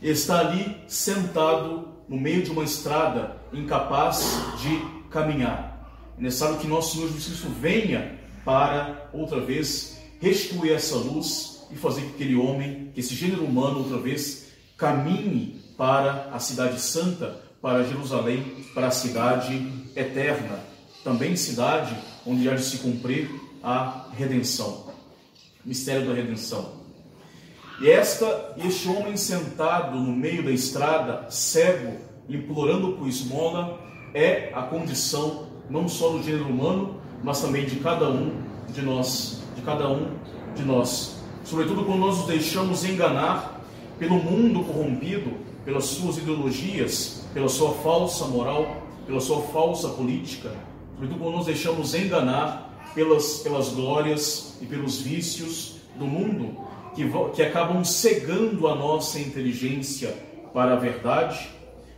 Está 0.00 0.40
ali 0.40 0.76
sentado 0.86 1.88
no 2.08 2.16
meio 2.16 2.42
de 2.42 2.50
uma 2.50 2.64
estrada, 2.64 3.36
incapaz 3.52 4.36
de 4.60 4.80
caminhar. 5.10 5.90
É 6.18 6.22
necessário 6.22 6.58
que 6.58 6.66
nosso 6.66 6.94
Senhor 6.94 7.08
Jesus 7.08 7.26
Cristo 7.26 7.48
venha 7.60 8.18
para, 8.44 9.08
outra 9.12 9.40
vez, 9.40 10.00
restituir 10.20 10.72
essa 10.72 10.96
luz 10.96 11.66
e 11.70 11.76
fazer 11.76 12.02
que 12.02 12.14
aquele 12.14 12.36
homem, 12.36 12.90
que 12.94 13.00
esse 13.00 13.14
gênero 13.14 13.44
humano 13.44 13.78
outra 13.78 13.98
vez 13.98 14.48
caminhe 14.76 15.60
para 15.76 16.28
a 16.32 16.38
cidade 16.38 16.80
santa, 16.80 17.40
para 17.60 17.84
Jerusalém, 17.84 18.42
para 18.74 18.88
a 18.88 18.90
cidade 18.90 19.54
eterna, 19.94 20.71
também 21.04 21.36
cidade 21.36 21.96
onde 22.26 22.48
há 22.48 22.54
de 22.54 22.62
se 22.62 22.78
cumprir 22.78 23.30
a 23.62 24.06
redenção, 24.16 24.86
mistério 25.64 26.06
da 26.08 26.14
redenção. 26.14 26.82
E 27.80 27.90
esta, 27.90 28.54
este 28.58 28.88
homem 28.88 29.16
sentado 29.16 29.98
no 29.98 30.12
meio 30.12 30.44
da 30.44 30.50
estrada, 30.50 31.30
cego, 31.30 31.96
implorando 32.28 32.92
por 32.92 33.08
esmola, 33.08 33.80
é 34.14 34.50
a 34.54 34.62
condição 34.62 35.48
não 35.68 35.88
só 35.88 36.10
do 36.10 36.22
gênero 36.22 36.48
humano, 36.48 37.00
mas 37.22 37.40
também 37.40 37.64
de 37.64 37.76
cada 37.76 38.08
um 38.08 38.42
de 38.68 38.82
nós, 38.82 39.42
de 39.56 39.62
cada 39.62 39.88
um 39.88 40.16
de 40.54 40.62
nós 40.62 41.22
sobretudo 41.44 41.84
quando 41.84 42.00
nós 42.00 42.18
nos 42.18 42.26
deixamos 42.26 42.84
enganar 42.84 43.60
pelo 43.98 44.16
mundo 44.16 44.64
corrompido, 44.64 45.32
pelas 45.64 45.84
suas 45.84 46.18
ideologias, 46.18 47.24
pela 47.32 47.48
sua 47.48 47.72
falsa 47.74 48.26
moral, 48.26 48.82
pela 49.06 49.20
sua 49.20 49.42
falsa 49.42 49.88
política, 49.90 50.50
sobretudo 51.02 51.20
quando 51.20 51.36
nos 51.38 51.46
deixamos 51.46 51.94
enganar 51.94 52.92
pelas, 52.94 53.38
pelas 53.38 53.70
glórias 53.70 54.56
e 54.60 54.66
pelos 54.66 55.00
vícios 55.00 55.78
do 55.96 56.06
mundo, 56.06 56.56
que, 56.94 57.04
que 57.34 57.42
acabam 57.42 57.84
cegando 57.84 58.68
a 58.68 58.76
nossa 58.76 59.18
inteligência 59.18 60.16
para 60.54 60.74
a 60.74 60.76
verdade 60.76 61.48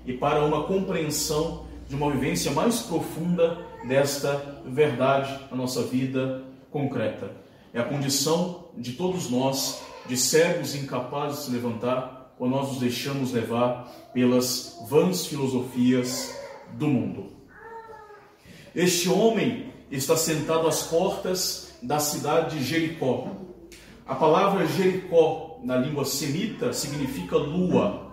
e 0.06 0.14
para 0.14 0.42
uma 0.42 0.64
compreensão 0.64 1.66
de 1.86 1.94
uma 1.94 2.10
vivência 2.10 2.50
mais 2.52 2.80
profunda 2.80 3.66
desta 3.86 4.62
verdade 4.64 5.38
na 5.50 5.56
nossa 5.58 5.82
vida 5.82 6.42
concreta. 6.70 7.30
É 7.74 7.80
a 7.80 7.84
condição 7.84 8.68
de 8.74 8.92
todos 8.92 9.28
nós, 9.28 9.82
de 10.06 10.16
cegos 10.16 10.74
incapazes 10.74 11.40
de 11.40 11.44
se 11.44 11.50
levantar, 11.50 12.34
quando 12.38 12.52
nós 12.52 12.68
nos 12.68 12.78
deixamos 12.78 13.32
levar 13.32 13.84
pelas 14.14 14.82
vãs 14.88 15.26
filosofias 15.26 16.34
do 16.72 16.88
mundo. 16.88 17.33
Este 18.74 19.08
homem 19.08 19.72
está 19.88 20.16
sentado 20.16 20.66
às 20.66 20.82
portas 20.82 21.74
da 21.80 22.00
cidade 22.00 22.58
de 22.58 22.64
Jericó. 22.64 23.28
A 24.04 24.16
palavra 24.16 24.66
Jericó, 24.66 25.60
na 25.62 25.76
língua 25.76 26.04
semita, 26.04 26.72
significa 26.72 27.36
lua. 27.36 28.12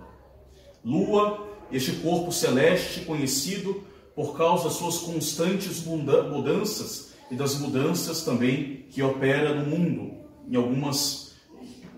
Lua, 0.85 1.47
este 1.71 1.93
corpo 1.93 2.31
celeste 2.31 3.01
conhecido 3.05 3.83
por 4.15 4.37
causa 4.37 4.65
das 4.65 4.73
suas 4.73 4.99
constantes 4.99 5.83
mudanças 5.83 7.13
e 7.31 7.35
das 7.35 7.55
mudanças 7.55 8.23
também 8.23 8.85
que 8.91 9.01
opera 9.01 9.55
no 9.55 9.65
mundo, 9.65 10.13
em 10.47 10.55
algumas, 10.55 11.37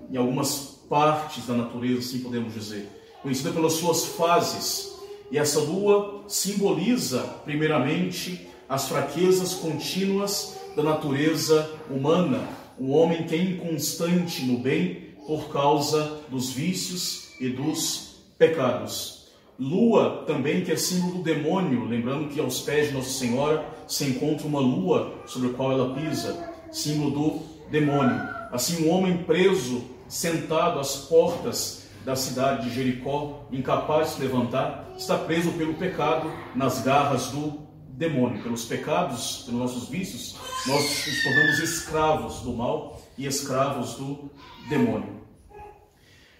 em 0.09 0.15
algumas 0.15 0.79
partes 0.87 1.45
da 1.45 1.53
natureza, 1.53 1.99
assim 1.99 2.19
podemos 2.19 2.53
dizer. 2.53 2.87
Conhecida 3.21 3.51
pelas 3.51 3.73
suas 3.73 4.05
fases. 4.05 4.93
E 5.29 5.37
essa 5.37 5.59
lua 5.59 6.23
simboliza, 6.27 7.23
primeiramente, 7.43 8.52
as 8.67 8.87
fraquezas 8.87 9.53
contínuas 9.55 10.57
da 10.75 10.83
natureza 10.83 11.69
humana, 11.89 12.47
um 12.79 12.91
homem 12.91 13.23
que 13.23 13.35
é 13.35 13.37
inconstante 13.37 14.43
no 14.45 14.57
bem 14.57 15.13
por 15.27 15.49
causa 15.49 16.19
dos 16.29 16.51
vícios 16.51 17.33
e 17.39 17.49
dos 17.49 18.15
pecados. 18.37 19.23
Lua 19.59 20.23
também 20.25 20.63
que 20.63 20.71
é 20.71 20.75
símbolo 20.75 21.17
do 21.17 21.23
demônio, 21.23 21.85
lembrando 21.85 22.29
que 22.29 22.39
aos 22.39 22.61
pés 22.61 22.87
de 22.87 22.93
Nossa 22.93 23.11
Senhora 23.11 23.65
se 23.87 24.05
encontra 24.05 24.47
uma 24.47 24.59
lua 24.59 25.13
sobre 25.25 25.49
a 25.49 25.53
qual 25.53 25.71
ela 25.71 25.93
pisa, 25.93 26.51
símbolo 26.71 27.11
do 27.11 27.69
demônio. 27.69 28.19
Assim, 28.51 28.85
um 28.85 28.91
homem 28.91 29.17
preso, 29.17 29.83
sentado 30.07 30.79
às 30.79 30.95
portas 30.95 31.83
da 32.03 32.15
cidade 32.15 32.67
de 32.67 32.75
Jericó, 32.75 33.45
incapaz 33.51 34.09
de 34.09 34.15
se 34.15 34.21
levantar, 34.21 34.91
está 34.97 35.17
preso 35.17 35.51
pelo 35.53 35.75
pecado 35.75 36.31
nas 36.55 36.81
garras 36.81 37.27
do 37.27 37.62
demônio. 37.93 38.41
Pelos 38.41 38.65
pecados, 38.65 39.43
pelos 39.45 39.59
nossos 39.59 39.89
vícios, 39.89 40.35
nós 40.67 41.07
nos 41.07 41.23
tornamos 41.23 41.59
escravos 41.59 42.41
do 42.41 42.53
mal 42.53 43.01
e 43.17 43.25
escravos 43.25 43.95
do 43.95 44.29
demônio. 44.67 45.21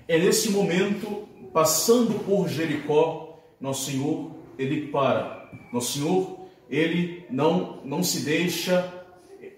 É 0.07 0.17
nesse 0.17 0.51
momento 0.51 1.27
passando 1.53 2.19
por 2.25 2.50
Jericó, 2.50 3.39
nosso 3.62 3.91
Senhor, 3.91 4.31
ele 4.57 4.88
para. 4.88 5.50
Nosso 5.72 5.93
Senhor, 5.93 6.39
ele 6.69 7.25
não, 7.29 7.81
não 7.86 8.03
se 8.03 8.22
deixa, 8.22 8.91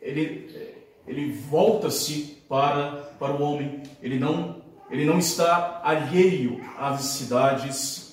ele, 0.02 0.76
ele 1.08 1.32
volta-se 1.32 2.44
para, 2.48 3.14
para 3.18 3.34
o 3.34 3.42
homem, 3.42 3.82
ele 4.02 4.20
não, 4.20 4.62
ele 4.92 5.06
não 5.06 5.18
está 5.18 5.82
alheio 5.84 6.62
às 6.78 6.98
necessidades 6.98 8.06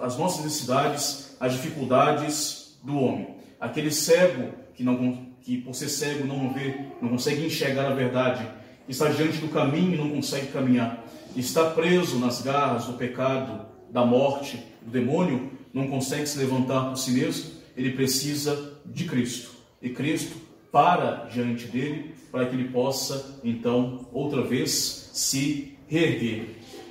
as 0.00 0.16
nossas 0.16 0.44
necessidades, 0.44 1.36
as 1.38 1.52
dificuldades 1.52 2.63
do 2.84 2.98
homem. 2.98 3.34
Aquele 3.58 3.90
cego 3.90 4.52
que, 4.74 4.84
não, 4.84 5.26
que 5.42 5.58
por 5.58 5.74
ser 5.74 5.88
cego 5.88 6.26
não 6.26 6.52
vê, 6.52 6.76
não 7.00 7.08
consegue 7.08 7.44
enxergar 7.44 7.86
a 7.86 7.94
verdade, 7.94 8.46
está 8.88 9.08
diante 9.08 9.38
do 9.38 9.48
caminho 9.48 9.94
e 9.94 9.96
não 9.96 10.10
consegue 10.10 10.48
caminhar, 10.48 11.04
está 11.34 11.70
preso 11.70 12.18
nas 12.18 12.42
garras 12.42 12.84
do 12.84 12.92
pecado, 12.94 13.66
da 13.90 14.04
morte, 14.04 14.62
do 14.82 14.90
demônio, 14.90 15.50
não 15.72 15.88
consegue 15.88 16.26
se 16.26 16.38
levantar 16.38 16.90
por 16.90 16.96
si 16.96 17.12
mesmo, 17.12 17.50
ele 17.76 17.90
precisa 17.92 18.74
de 18.84 19.04
Cristo. 19.04 19.50
E 19.80 19.90
Cristo 19.90 20.36
para 20.70 21.28
diante 21.32 21.66
dele 21.66 22.14
para 22.30 22.46
que 22.46 22.56
ele 22.56 22.68
possa, 22.68 23.38
então, 23.44 24.08
outra 24.12 24.42
vez 24.42 25.10
se 25.12 25.78
reerguer. 25.86 26.46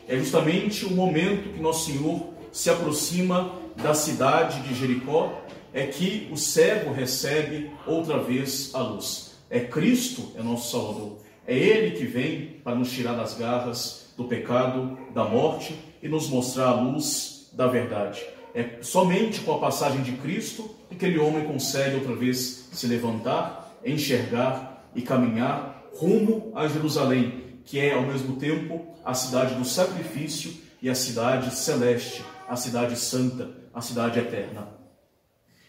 É 0.08 0.18
justamente 0.18 0.86
o 0.86 0.92
momento 0.92 1.54
que 1.54 1.62
nosso 1.62 1.92
Senhor 1.92 2.34
se 2.50 2.70
aproxima 2.70 3.52
da 3.76 3.94
cidade 3.94 4.62
de 4.62 4.74
Jericó, 4.74 5.43
é 5.74 5.88
que 5.88 6.30
o 6.32 6.38
cego 6.38 6.94
recebe 6.94 7.72
outra 7.88 8.20
vez 8.20 8.70
a 8.74 8.80
luz. 8.80 9.34
É 9.50 9.60
Cristo, 9.60 10.32
é 10.38 10.44
nosso 10.44 10.72
Salvador. 10.72 11.18
É 11.48 11.58
Ele 11.58 11.98
que 11.98 12.06
vem 12.06 12.60
para 12.64 12.76
nos 12.76 12.92
tirar 12.92 13.14
das 13.14 13.34
garras 13.34 14.14
do 14.16 14.26
pecado, 14.26 14.98
da 15.14 15.26
morte 15.26 15.76
e 16.02 16.08
nos 16.08 16.30
mostrar 16.30 16.68
a 16.68 16.82
luz 16.82 17.50
da 17.54 17.68
verdade. 17.68 18.24
É 18.54 18.78
somente 18.82 19.42
com 19.42 19.54
a 19.54 19.60
passagem 19.60 20.04
de 20.04 20.12
Cristo 20.14 20.70
que 20.88 20.96
aquele 20.96 21.18
homem 21.18 21.44
consegue 21.46 21.96
outra 21.96 22.16
vez 22.16 22.70
se 22.72 22.86
levantar, 22.86 23.76
enxergar 23.84 24.88
e 24.96 25.02
caminhar 25.02 25.84
rumo 25.96 26.52
a 26.56 26.68
Jerusalém, 26.68 27.58
que 27.66 27.80
é 27.80 27.94
ao 27.94 28.04
mesmo 28.04 28.36
tempo 28.36 28.86
a 29.04 29.14
cidade 29.14 29.56
do 29.56 29.66
sacrifício 29.66 30.54
e 30.82 30.90
a 30.90 30.96
cidade 30.96 31.54
celeste, 31.56 32.24
a 32.48 32.56
cidade 32.56 32.96
santa, 32.96 33.50
a 33.74 33.82
cidade 33.82 34.20
eterna. 34.20 34.83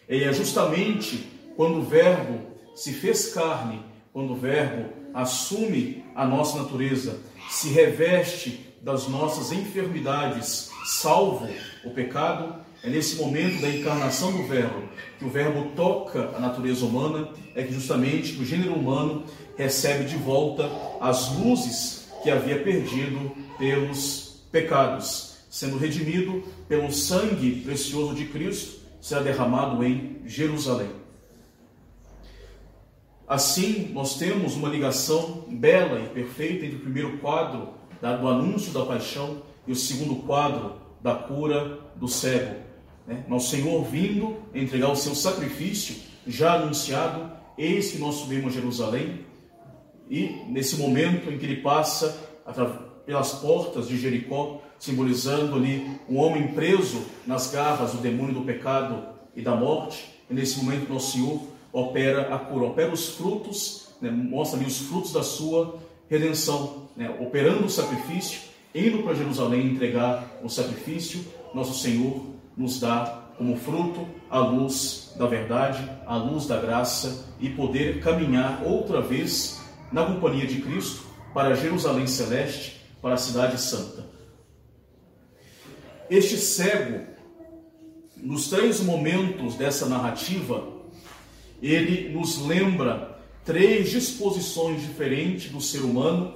E 0.07 0.23
é 0.23 0.33
justamente 0.33 1.27
quando 1.55 1.79
o 1.79 1.83
Verbo 1.83 2.39
se 2.75 2.93
fez 2.93 3.33
carne, 3.33 3.81
quando 4.13 4.33
o 4.33 4.35
Verbo 4.35 4.89
assume 5.13 6.03
a 6.13 6.25
nossa 6.25 6.57
natureza, 6.59 7.19
se 7.49 7.69
reveste 7.69 8.65
das 8.81 9.07
nossas 9.07 9.51
enfermidades, 9.51 10.69
salvo 10.85 11.47
o 11.83 11.89
pecado, 11.91 12.55
é 12.83 12.89
nesse 12.89 13.15
momento 13.15 13.61
da 13.61 13.69
encarnação 13.69 14.31
do 14.31 14.43
Verbo 14.43 14.83
que 15.17 15.25
o 15.25 15.29
Verbo 15.29 15.71
toca 15.75 16.35
a 16.35 16.39
natureza 16.39 16.85
humana, 16.85 17.29
é 17.55 17.63
que 17.63 17.73
justamente 17.73 18.33
o 18.39 18.45
gênero 18.45 18.73
humano 18.73 19.23
recebe 19.57 20.03
de 20.03 20.17
volta 20.17 20.69
as 20.99 21.35
luzes 21.37 22.07
que 22.21 22.29
havia 22.29 22.59
perdido 22.59 23.31
pelos 23.57 24.41
pecados, 24.51 25.37
sendo 25.49 25.77
redimido 25.77 26.43
pelo 26.67 26.91
sangue 26.91 27.61
precioso 27.61 28.13
de 28.13 28.25
Cristo, 28.25 28.74
será 29.05 29.21
derramado 29.21 29.83
em 29.83 30.19
Jerusalém. 30.25 30.89
Assim, 33.27 33.91
nós 33.93 34.17
temos 34.17 34.55
uma 34.55 34.67
ligação 34.67 35.45
bela 35.47 35.99
e 35.99 36.09
perfeita 36.09 36.65
entre 36.65 36.77
o 36.77 36.81
primeiro 36.81 37.19
quadro 37.19 37.75
do 38.01 38.27
anúncio 38.27 38.73
da 38.73 38.83
paixão 38.83 39.43
e 39.67 39.71
o 39.71 39.75
segundo 39.75 40.23
quadro 40.23 40.81
da 41.03 41.13
cura 41.13 41.81
do 41.95 42.07
cego. 42.07 42.55
Né? 43.05 43.23
Nosso 43.27 43.51
Senhor 43.51 43.83
vindo 43.83 44.37
entregar 44.55 44.89
o 44.89 44.95
seu 44.95 45.13
sacrifício, 45.13 45.97
já 46.25 46.55
anunciado, 46.55 47.31
eis 47.59 47.91
que 47.91 47.99
nós 47.99 48.15
subimos 48.15 48.53
a 48.53 48.59
Jerusalém, 48.59 49.23
e 50.09 50.29
nesse 50.47 50.77
momento 50.77 51.29
em 51.29 51.37
que 51.37 51.45
ele 51.45 51.61
passa 51.61 52.09
pelas 53.05 53.33
portas 53.33 53.87
de 53.87 53.99
Jericó, 53.99 54.63
simbolizando 54.79 55.55
ali 55.55 55.99
um 56.09 56.17
homem 56.17 56.49
preso 56.49 57.01
nas 57.25 57.51
garras 57.51 57.91
do 57.91 57.97
demônio 57.97 58.33
do 58.33 58.41
pecado 58.41 59.03
e 59.35 59.41
da 59.41 59.55
morte, 59.55 60.05
e 60.29 60.33
nesse 60.33 60.63
momento 60.63 60.91
nosso 60.91 61.13
Senhor 61.13 61.41
opera 61.71 62.33
a 62.33 62.39
cura, 62.39 62.65
opera 62.65 62.91
os 62.91 63.09
frutos, 63.09 63.89
né, 64.01 64.09
mostra 64.09 64.59
ali 64.59 64.67
os 64.67 64.79
frutos 64.79 65.11
da 65.11 65.23
sua 65.23 65.79
redenção, 66.09 66.87
né, 66.95 67.09
operando 67.19 67.65
o 67.65 67.69
sacrifício, 67.69 68.41
indo 68.73 69.03
para 69.03 69.13
Jerusalém 69.13 69.67
entregar 69.67 70.39
o 70.43 70.49
sacrifício, 70.49 71.25
nosso 71.53 71.77
Senhor 71.79 72.21
nos 72.55 72.79
dá 72.79 73.23
como 73.37 73.57
fruto 73.57 74.05
a 74.29 74.39
luz 74.39 75.13
da 75.17 75.25
verdade, 75.25 75.89
a 76.05 76.15
luz 76.15 76.45
da 76.45 76.59
graça 76.59 77.25
e 77.39 77.49
poder 77.49 77.99
caminhar 78.01 78.63
outra 78.63 79.01
vez 79.01 79.61
na 79.91 80.05
companhia 80.05 80.45
de 80.45 80.61
Cristo 80.61 81.05
para 81.33 81.55
Jerusalém 81.55 82.07
celeste, 82.07 82.81
para 83.01 83.15
a 83.15 83.17
cidade 83.17 83.59
santa. 83.59 84.14
Este 86.09 86.37
cego, 86.37 87.03
nos 88.17 88.47
três 88.47 88.79
momentos 88.79 89.55
dessa 89.55 89.87
narrativa, 89.87 90.67
ele 91.61 92.09
nos 92.09 92.45
lembra 92.45 93.19
três 93.43 93.89
disposições 93.89 94.81
diferentes 94.81 95.51
do 95.51 95.59
ser 95.59 95.79
humano 95.79 96.33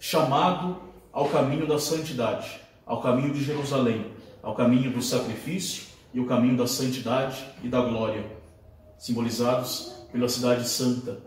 chamado 0.00 0.80
ao 1.12 1.28
caminho 1.28 1.66
da 1.66 1.78
santidade, 1.78 2.60
ao 2.86 3.02
caminho 3.02 3.34
de 3.34 3.44
Jerusalém, 3.44 4.06
ao 4.42 4.54
caminho 4.54 4.90
do 4.90 5.02
sacrifício 5.02 5.84
e 6.14 6.20
o 6.20 6.26
caminho 6.26 6.56
da 6.56 6.66
santidade 6.66 7.44
e 7.62 7.68
da 7.68 7.82
glória, 7.82 8.24
simbolizados 8.98 9.94
pela 10.10 10.28
cidade 10.30 10.66
santa. 10.66 11.20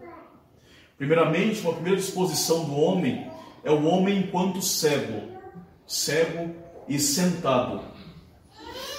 Primeiramente, 0.98 1.62
uma 1.62 1.74
primeira 1.74 1.98
disposição 1.98 2.66
do 2.66 2.76
homem 2.76 3.30
é 3.64 3.72
o 3.72 3.86
homem 3.86 4.20
enquanto 4.20 4.62
cego, 4.62 5.22
cego 5.86 6.65
e 6.88 7.00
sentado. 7.00 7.82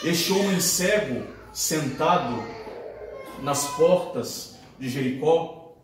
Este 0.05 0.33
homem 0.33 0.61
cego, 0.61 1.23
sentado 1.53 2.43
nas 3.43 3.67
portas 3.77 4.59
de 4.79 4.89
Jericó, 4.89 5.75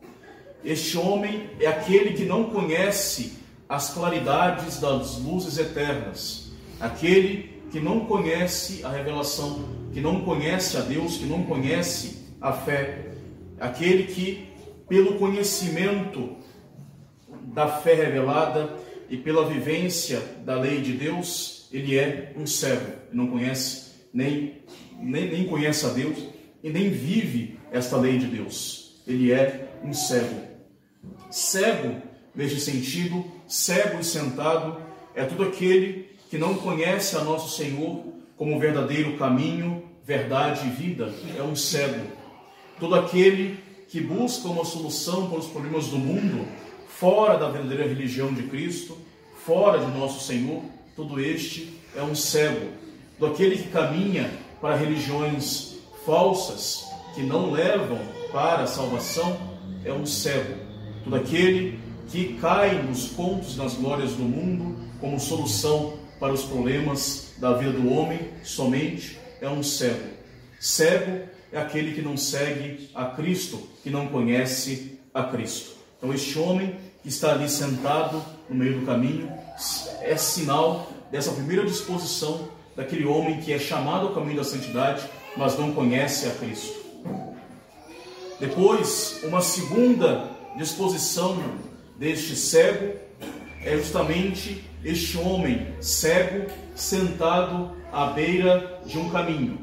este 0.65 0.97
homem 0.97 1.51
é 1.59 1.67
aquele 1.67 2.13
que 2.13 2.25
não 2.25 2.45
conhece 2.45 3.39
as 3.69 3.91
claridades 3.91 4.79
das 4.79 5.19
luzes 5.19 5.59
eternas, 5.59 6.53
aquele 6.79 7.63
que 7.71 7.81
não 7.81 8.01
conhece 8.05 8.85
a 8.85 8.91
revelação, 8.91 9.65
que 9.93 10.01
não 10.01 10.21
conhece 10.23 10.77
a 10.77 10.81
Deus, 10.81 11.17
que 11.17 11.25
não 11.25 11.43
conhece 11.45 12.29
a 12.41 12.53
fé, 12.53 13.13
aquele 13.59 14.05
que, 14.05 14.49
pelo 14.89 15.15
conhecimento 15.15 16.37
da 17.45 17.67
fé 17.67 17.95
revelada 17.95 18.77
e 19.09 19.17
pela 19.17 19.47
vivência 19.47 20.21
da 20.45 20.55
lei 20.57 20.81
de 20.81 20.93
Deus, 20.93 21.62
ele 21.73 21.99
é 21.99 22.33
um 22.37 22.47
cego, 22.47 22.93
não 23.13 23.29
conhece 23.29 23.93
nem, 24.13 24.63
nem, 24.99 25.31
nem 25.31 25.47
conhece 25.47 25.87
a 25.87 25.89
Deus 25.89 26.19
e 26.63 26.71
nem 26.71 26.91
vive 26.91 27.59
esta 27.73 27.97
lei 27.97 28.19
de 28.19 28.27
Deus. 28.27 29.03
Ele 29.07 29.33
é 29.33 29.69
um 29.83 29.93
cego. 29.93 30.41
Cego, 31.31 32.03
neste 32.35 32.61
sentido, 32.61 33.25
cego 33.49 34.01
e 34.01 34.05
sentado, 34.05 34.81
é 35.15 35.25
todo 35.25 35.43
aquele 35.43 36.11
que 36.31 36.39
não 36.39 36.55
conhece 36.55 37.17
a 37.17 37.25
nosso 37.25 37.57
Senhor 37.57 38.05
como 38.37 38.59
verdadeiro 38.59 39.17
caminho, 39.17 39.83
verdade 40.05 40.67
e 40.67 40.71
vida, 40.71 41.13
é 41.39 41.43
um 41.43 41.57
cego. 41.57 42.07
Todo 42.79 42.95
aquele 42.95 43.59
que 43.89 44.01
busca 44.01 44.49
uma 44.49 44.65
solução 44.65 45.29
para 45.29 45.39
os 45.39 45.47
problemas 45.47 45.87
do 45.89 45.99
mundo, 45.99 46.47
fora 46.89 47.39
da 47.39 47.49
verdadeira 47.49 47.87
religião 47.87 48.33
de 48.33 48.45
Cristo, 48.45 48.97
fora 49.45 49.79
de 49.79 49.99
nosso 49.99 50.25
Senhor, 50.25 50.63
todo 50.97 51.21
este 51.21 51.81
é 51.97 52.03
um 52.03 52.15
cego. 52.15 52.69
Todo 53.19 53.33
aquele 53.33 53.57
que 53.57 53.69
caminha 53.69 54.31
para 54.61 54.77
religiões 54.77 55.77
falsas, 56.05 56.85
que 57.15 57.23
não 57.23 57.51
levam 57.51 57.99
para 58.33 58.63
a 58.63 58.67
salvação, 58.67 59.37
é 59.85 59.93
um 59.93 60.07
cego. 60.07 60.55
Todo 61.05 61.17
aquele 61.17 61.79
que 62.09 62.35
cai 62.41 62.83
nos 62.83 63.09
contos 63.09 63.57
das 63.57 63.75
glórias 63.75 64.13
do 64.13 64.23
mundo 64.23 64.77
como 65.01 65.19
solução 65.19 65.95
para 66.21 66.33
os 66.33 66.43
problemas 66.43 67.35
da 67.39 67.55
vida 67.55 67.73
do 67.73 67.93
homem 67.93 68.21
somente 68.45 69.19
é 69.41 69.49
um 69.49 69.63
cego. 69.63 70.11
Cego 70.61 71.29
é 71.51 71.59
aquele 71.59 71.93
que 71.93 72.03
não 72.03 72.17
segue 72.17 72.89
a 72.95 73.07
Cristo, 73.07 73.61
que 73.83 73.91
não 73.91 74.07
conhece 74.07 74.99
a 75.13 75.25
Cristo. 75.25 75.73
Então, 75.99 76.15
este 76.15 76.39
homem 76.39 76.77
que 77.03 77.09
está 77.09 77.33
ali 77.33 77.49
sentado 77.49 78.23
no 78.49 78.57
meio 78.57 78.81
do 78.81 78.87
caminho 78.87 79.42
é 80.01 80.17
sinal 80.17 80.91
dessa 81.11 81.33
primeira 81.33 81.65
disposição 81.65 82.49
daquele 82.75 83.05
homem 83.05 83.41
que 83.41 83.53
é 83.53 83.59
chamado 83.59 84.09
ao 84.09 84.15
caminho 84.15 84.39
da 84.39 84.45
santidade, 84.45 85.03
mas 85.37 85.59
não 85.59 85.73
conhece 85.73 86.27
a 86.27 86.31
Cristo. 86.31 86.83
Depois, 88.41 89.21
uma 89.23 89.41
segunda 89.41 90.29
disposição 90.57 91.41
deste 91.97 92.35
cego 92.35 92.95
é 93.65 93.77
justamente 93.77 94.65
este 94.85 95.17
homem 95.19 95.69
cego 95.81 96.51
sentado 96.75 97.77
à 97.93 98.07
beira 98.07 98.81
de 98.85 98.99
um 98.99 99.09
caminho. 99.11 99.59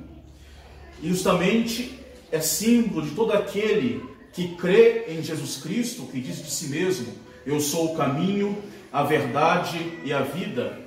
E 1.02 1.10
justamente 1.10 2.00
é 2.32 2.40
símbolo 2.40 3.06
de 3.06 3.16
todo 3.16 3.34
aquele 3.34 4.04
que 4.32 4.56
crê 4.56 5.06
em 5.10 5.24
Jesus 5.24 5.58
Cristo, 5.58 6.04
que 6.04 6.22
diz 6.22 6.38
de 6.38 6.50
si 6.50 6.68
mesmo: 6.68 7.08
Eu 7.46 7.60
sou 7.60 7.94
o 7.94 7.98
caminho, 7.98 8.58
a 8.92 9.04
verdade 9.04 10.00
e 10.04 10.12
a 10.12 10.22
vida. 10.22 10.80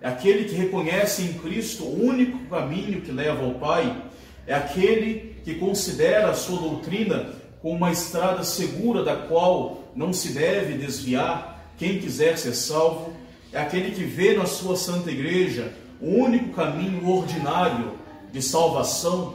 é 0.00 0.08
aquele 0.08 0.44
que 0.44 0.54
reconhece 0.54 1.22
em 1.22 1.32
Cristo 1.34 1.82
o 1.82 2.04
único 2.04 2.38
caminho 2.48 3.00
que 3.00 3.10
leva 3.10 3.44
ao 3.44 3.54
Pai, 3.54 4.00
é 4.46 4.54
aquele 4.54 5.36
que 5.44 5.54
considera 5.54 6.30
a 6.30 6.34
sua 6.34 6.58
doutrina 6.58 7.34
como 7.60 7.74
uma 7.74 7.90
estrada 7.90 8.44
segura 8.44 9.02
da 9.02 9.16
qual 9.16 9.90
não 9.94 10.12
se 10.12 10.32
deve 10.32 10.74
desviar 10.74 11.72
quem 11.76 11.98
quiser 11.98 12.38
ser 12.38 12.54
salvo, 12.54 13.12
é 13.52 13.58
aquele 13.58 13.92
que 13.92 14.04
vê 14.04 14.36
na 14.36 14.46
sua 14.46 14.76
santa 14.76 15.10
igreja 15.10 15.72
o 16.00 16.22
único 16.22 16.50
caminho 16.50 17.08
ordinário 17.08 17.94
de 18.32 18.42
salvação, 18.42 19.34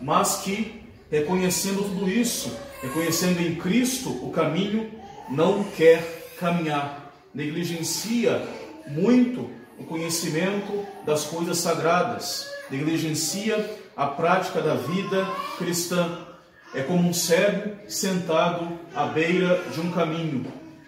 mas 0.00 0.36
que, 0.36 0.82
reconhecendo 1.10 1.82
tudo 1.82 2.08
isso, 2.08 2.56
reconhecendo 2.80 3.40
em 3.40 3.56
Cristo 3.56 4.10
o 4.10 4.30
caminho, 4.30 4.90
não 5.28 5.64
quer 5.64 6.18
caminhar, 6.38 6.97
negligencia 7.34 8.42
muito 8.88 9.50
o 9.78 9.84
conhecimento 9.84 10.84
das 11.04 11.24
coisas 11.24 11.58
sagradas, 11.58 12.48
negligencia 12.70 13.78
a 13.96 14.06
prática 14.06 14.60
da 14.60 14.74
vida 14.74 15.26
cristã. 15.56 16.26
É 16.74 16.82
como 16.82 17.08
um 17.08 17.14
cego 17.14 17.76
sentado 17.88 18.78
à 18.94 19.06
beira 19.06 19.62
de 19.72 19.80
um 19.80 19.90
caminho. 19.90 20.46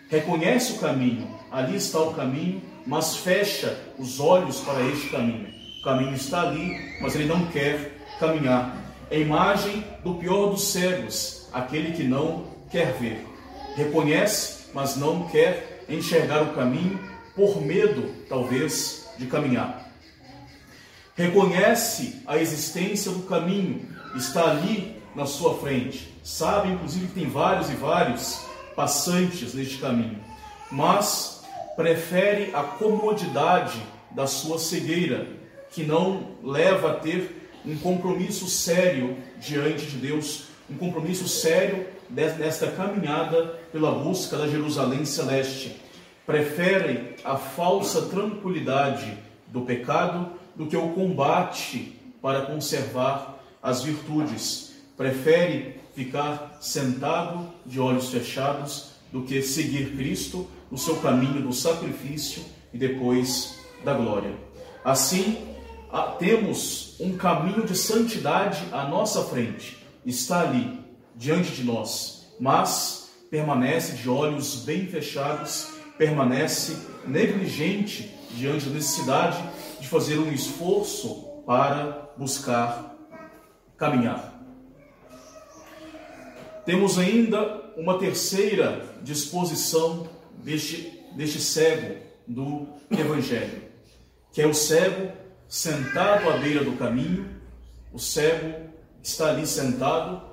Reconhece 0.08 0.72
o 0.72 0.78
caminho, 0.78 1.28
ali 1.50 1.76
está 1.76 2.00
o 2.00 2.14
caminho, 2.14 2.60
mas 2.86 3.16
fecha 3.16 3.78
os 3.98 4.20
olhos 4.20 4.60
para 4.60 4.82
este 4.88 5.08
caminho. 5.08 5.48
O 5.78 5.82
caminho 5.82 6.14
está 6.14 6.42
ali, 6.42 6.98
mas 7.00 7.14
ele 7.14 7.26
não 7.26 7.46
quer 7.46 7.96
caminhar. 8.18 8.76
É 9.10 9.16
a 9.16 9.20
imagem 9.20 9.84
do 10.04 10.14
pior 10.14 10.50
dos 10.50 10.64
cegos, 10.68 11.48
aquele 11.52 11.92
que 11.92 12.04
não 12.04 12.44
quer 12.70 12.92
ver. 12.98 13.24
Reconhece, 13.76 14.66
mas 14.74 14.96
não 14.96 15.26
quer 15.28 15.69
enxergar 15.90 16.42
o 16.42 16.54
caminho 16.54 16.98
por 17.34 17.60
medo, 17.60 18.14
talvez, 18.28 19.08
de 19.18 19.26
caminhar. 19.26 19.90
Reconhece 21.16 22.22
a 22.26 22.38
existência 22.38 23.10
do 23.10 23.24
caminho, 23.24 23.86
está 24.16 24.50
ali 24.50 24.96
na 25.14 25.26
sua 25.26 25.58
frente. 25.58 26.14
Sabe, 26.22 26.68
inclusive, 26.68 27.08
que 27.08 27.14
tem 27.14 27.28
vários 27.28 27.70
e 27.70 27.74
vários 27.74 28.44
passantes 28.74 29.52
neste 29.54 29.78
caminho, 29.78 30.18
mas 30.70 31.42
prefere 31.76 32.54
a 32.54 32.62
comodidade 32.62 33.82
da 34.10 34.26
sua 34.26 34.58
cegueira, 34.58 35.26
que 35.70 35.82
não 35.82 36.36
leva 36.42 36.92
a 36.92 36.94
ter 36.94 37.50
um 37.64 37.76
compromisso 37.76 38.48
sério 38.48 39.16
diante 39.38 39.86
de 39.86 39.96
Deus, 39.96 40.44
um 40.68 40.76
compromisso 40.76 41.28
sério 41.28 41.86
nesta 42.10 42.70
caminhada 42.72 43.58
pela 43.72 43.92
busca 43.92 44.36
da 44.36 44.48
Jerusalém 44.48 45.04
celeste. 45.04 45.80
Prefere 46.26 47.16
a 47.24 47.36
falsa 47.36 48.02
tranquilidade 48.02 49.16
do 49.48 49.62
pecado 49.62 50.30
do 50.54 50.66
que 50.66 50.76
o 50.76 50.90
combate 50.90 51.98
para 52.20 52.42
conservar 52.42 53.38
as 53.62 53.82
virtudes. 53.82 54.76
Prefere 54.96 55.80
ficar 55.94 56.58
sentado 56.60 57.48
de 57.64 57.80
olhos 57.80 58.10
fechados 58.10 58.90
do 59.12 59.22
que 59.22 59.42
seguir 59.42 59.96
Cristo 59.96 60.48
no 60.70 60.78
seu 60.78 60.96
caminho 60.96 61.42
do 61.42 61.52
sacrifício 61.52 62.44
e 62.72 62.78
depois 62.78 63.58
da 63.84 63.94
glória. 63.94 64.34
Assim, 64.84 65.48
temos 66.18 66.96
um 67.00 67.16
caminho 67.16 67.66
de 67.66 67.76
santidade 67.76 68.62
à 68.72 68.86
nossa 68.86 69.24
frente, 69.24 69.78
está 70.06 70.42
ali, 70.42 70.78
diante 71.16 71.52
de 71.52 71.64
nós, 71.64 72.26
mas 72.38 73.10
permanece 73.30 73.96
de 73.96 74.08
olhos 74.08 74.56
bem 74.64 74.86
fechados, 74.86 75.68
permanece 75.96 76.76
negligente 77.06 78.14
diante 78.30 78.66
da 78.66 78.74
necessidade 78.74 79.42
de 79.80 79.88
fazer 79.88 80.18
um 80.18 80.32
esforço 80.32 81.42
para 81.46 82.10
buscar 82.16 82.94
caminhar. 83.76 84.40
Temos 86.64 86.98
ainda 86.98 87.72
uma 87.76 87.98
terceira 87.98 88.94
disposição 89.02 90.08
deste, 90.44 91.02
deste 91.16 91.40
cego 91.40 91.96
do 92.26 92.68
Evangelho, 92.90 93.62
que 94.32 94.42
é 94.42 94.46
o 94.46 94.54
cego 94.54 95.12
sentado 95.48 96.28
à 96.28 96.36
beira 96.36 96.62
do 96.62 96.76
caminho, 96.76 97.28
o 97.92 97.98
cego 97.98 98.70
está 99.02 99.30
ali 99.30 99.46
sentado, 99.46 100.29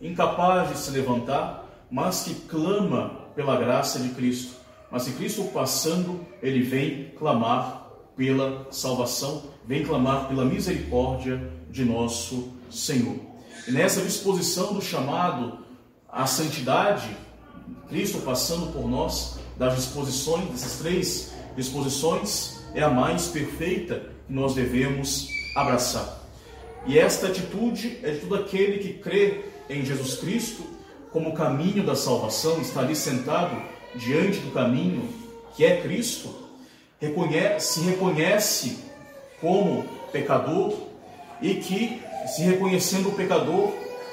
incapaz 0.00 0.70
de 0.70 0.78
se 0.78 0.90
levantar, 0.90 1.66
mas 1.90 2.22
que 2.22 2.34
clama 2.34 3.28
pela 3.34 3.56
graça 3.56 3.98
de 3.98 4.10
Cristo. 4.10 4.56
Mas 4.90 5.02
se 5.02 5.12
Cristo 5.12 5.44
passando, 5.44 6.20
ele 6.42 6.62
vem 6.62 7.12
clamar 7.18 7.86
pela 8.16 8.66
salvação, 8.70 9.44
vem 9.64 9.84
clamar 9.84 10.28
pela 10.28 10.44
misericórdia 10.44 11.50
de 11.70 11.84
nosso 11.84 12.52
Senhor. 12.70 13.16
E 13.66 13.70
nessa 13.70 14.00
disposição 14.00 14.72
do 14.72 14.80
chamado 14.80 15.58
à 16.08 16.26
santidade, 16.26 17.08
Cristo 17.88 18.18
passando 18.18 18.72
por 18.72 18.88
nós, 18.88 19.38
das 19.56 19.76
disposições, 19.76 20.48
dessas 20.50 20.78
três 20.78 21.32
disposições, 21.56 22.58
é 22.74 22.82
a 22.82 22.90
mais 22.90 23.28
perfeita 23.28 24.10
que 24.26 24.32
nós 24.32 24.54
devemos 24.54 25.28
abraçar. 25.56 26.18
E 26.86 26.98
esta 26.98 27.26
atitude 27.26 27.98
é 28.02 28.12
de 28.12 28.20
todo 28.20 28.36
aquele 28.36 28.78
que 28.78 28.94
crê 28.94 29.44
em 29.68 29.84
Jesus 29.84 30.16
Cristo 30.16 30.62
como 31.12 31.32
caminho 31.32 31.84
da 31.84 31.94
salvação, 31.94 32.60
está 32.60 32.80
ali 32.80 32.94
sentado 32.94 33.56
diante 33.94 34.38
do 34.40 34.50
caminho 34.50 35.08
que 35.54 35.64
é 35.64 35.80
Cristo, 35.80 36.28
se 37.58 37.80
reconhece 37.80 38.78
como 39.40 39.84
pecador 40.12 40.74
e 41.40 41.54
que, 41.54 42.00
se 42.26 42.42
reconhecendo 42.42 43.08
o 43.08 43.12
pecador, 43.12 43.72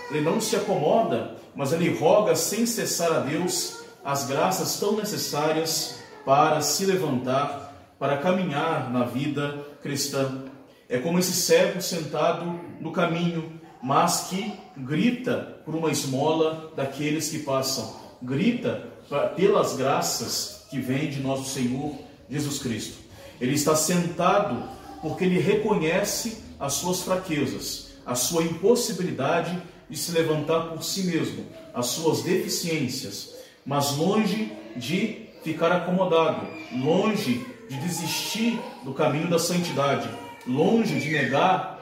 ele 0.10 0.22
não 0.22 0.40
se 0.40 0.56
acomoda, 0.56 1.36
mas 1.56 1.72
ele 1.72 1.94
roga 1.94 2.36
sem 2.36 2.66
cessar 2.66 3.12
a 3.12 3.20
Deus 3.20 3.84
as 4.04 4.26
graças 4.28 4.80
tão 4.80 4.96
necessárias 4.96 6.00
para 6.24 6.62
se 6.62 6.86
levantar, 6.86 7.74
para 8.00 8.18
caminhar 8.18 8.92
na 8.92 9.04
vida 9.04 9.66
cristã. 9.82 10.44
É 10.88 11.00
como 11.00 11.18
esse 11.18 11.34
cego 11.34 11.82
sentado 11.82 12.60
no 12.80 12.92
caminho, 12.92 13.60
mas 13.86 14.30
que 14.30 14.52
grita 14.76 15.60
por 15.64 15.76
uma 15.76 15.92
esmola 15.92 16.74
daqueles 16.76 17.30
que 17.30 17.38
passam, 17.38 17.96
grita 18.20 18.90
pelas 19.36 19.76
graças 19.76 20.66
que 20.72 20.80
vêm 20.80 21.08
de 21.08 21.20
nosso 21.20 21.52
Senhor 21.52 21.94
Jesus 22.28 22.58
Cristo. 22.58 22.98
Ele 23.40 23.54
está 23.54 23.76
sentado 23.76 24.68
porque 25.04 25.24
ele 25.24 25.40
reconhece 25.40 26.40
as 26.60 26.74
suas 26.74 27.04
fraquezas, 27.04 27.92
a 28.04 28.16
sua 28.16 28.42
impossibilidade 28.42 29.62
de 29.88 29.96
se 29.96 30.12
levantar 30.14 30.62
por 30.70 30.84
si 30.84 31.04
mesmo, 31.04 31.46
as 31.72 31.86
suas 31.86 32.24
deficiências, 32.24 33.36
mas 33.64 33.96
longe 33.98 34.52
de 34.76 35.28
ficar 35.44 35.72
acomodado, 35.72 36.48
longe 36.84 37.46
de 37.70 37.78
desistir 37.82 38.60
do 38.84 38.96
caminho 38.96 39.30
da 39.30 39.38
santidade, 39.38 40.10
longe 40.48 41.00
de 41.00 41.12
negar 41.12 41.75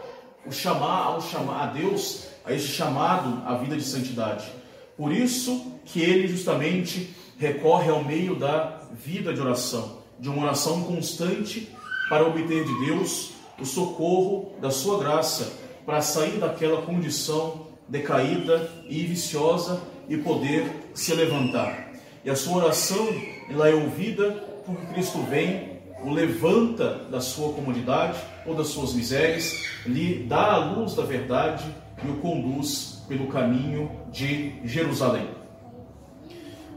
o 0.45 0.51
chamar 0.51 1.05
ao 1.05 1.21
chamar 1.21 1.63
a 1.63 1.67
Deus 1.67 2.27
a 2.45 2.53
este 2.53 2.69
chamado 2.69 3.41
à 3.45 3.55
vida 3.55 3.75
de 3.75 3.83
santidade. 3.83 4.45
Por 4.97 5.11
isso 5.11 5.73
que 5.85 6.01
ele 6.01 6.27
justamente 6.27 7.15
recorre 7.37 7.89
ao 7.89 8.03
meio 8.03 8.35
da 8.35 8.81
vida 8.91 9.33
de 9.33 9.41
oração 9.41 10.03
de 10.19 10.29
uma 10.29 10.43
oração 10.45 10.83
constante 10.83 11.69
para 12.09 12.25
obter 12.25 12.63
de 12.63 12.85
Deus 12.85 13.31
o 13.59 13.65
socorro 13.65 14.53
da 14.61 14.71
sua 14.71 14.97
graça, 14.97 15.51
para 15.85 16.01
sair 16.01 16.39
daquela 16.39 16.81
condição 16.81 17.67
decaída 17.89 18.71
e 18.87 19.03
viciosa 19.03 19.81
e 20.07 20.17
poder 20.17 20.65
se 20.93 21.13
levantar. 21.13 21.91
E 22.23 22.29
a 22.29 22.35
sua 22.37 22.63
oração, 22.63 23.05
ela 23.49 23.67
é 23.67 23.73
ouvida 23.73 24.31
porque 24.65 24.93
Cristo 24.93 25.19
vem, 25.23 25.72
o 26.03 26.11
levanta 26.11 27.05
da 27.09 27.21
sua 27.21 27.53
comodidade 27.53 28.19
ou 28.45 28.53
das 28.53 28.67
suas 28.67 28.93
misérias, 28.93 29.63
lhe 29.85 30.23
dá 30.23 30.53
a 30.53 30.57
luz 30.57 30.95
da 30.95 31.03
verdade 31.03 31.63
e 32.03 32.09
o 32.09 32.17
conduz 32.17 33.03
pelo 33.07 33.27
caminho 33.27 33.89
de 34.11 34.53
Jerusalém. 34.65 35.27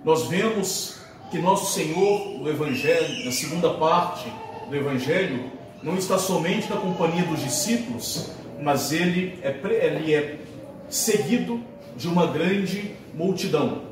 Nós 0.05 0.27
vemos 0.29 1.01
que 1.31 1.39
nosso 1.39 1.73
Senhor, 1.73 2.39
no 2.39 2.49
Evangelho, 2.49 3.25
na 3.25 3.33
segunda 3.33 3.71
parte 3.75 4.33
do 4.69 4.77
Evangelho, 4.77 5.51
não 5.83 5.97
está 5.97 6.19
somente 6.19 6.71
na 6.71 6.77
companhia 6.77 7.25
dos 7.25 7.43
discípulos, 7.43 8.31
mas 8.61 8.93
ele 8.93 9.39
é, 9.43 9.51
ele 9.85 10.15
é 10.15 10.39
seguido 10.89 11.61
de 11.97 12.09
uma 12.09 12.27
grande 12.27 12.95
multidão. 13.15 13.83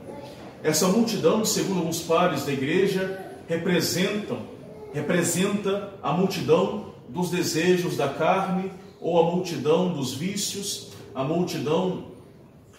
Essa 0.62 0.88
multidão, 0.88 1.44
segundo 1.44 1.80
alguns 1.80 2.00
pares 2.00 2.46
da 2.46 2.52
igreja, 2.52 3.20
representam, 3.48 4.38
representa 4.94 5.92
a 6.00 6.12
multidão 6.12 6.94
dos 7.08 7.28
desejos 7.28 7.96
da 7.96 8.08
carne 8.08 8.70
ou 9.00 9.20
a 9.20 9.24
multidão 9.24 9.92
dos 9.92 10.14
vícios, 10.14 10.92
a 11.12 11.24
multidão, 11.24 12.12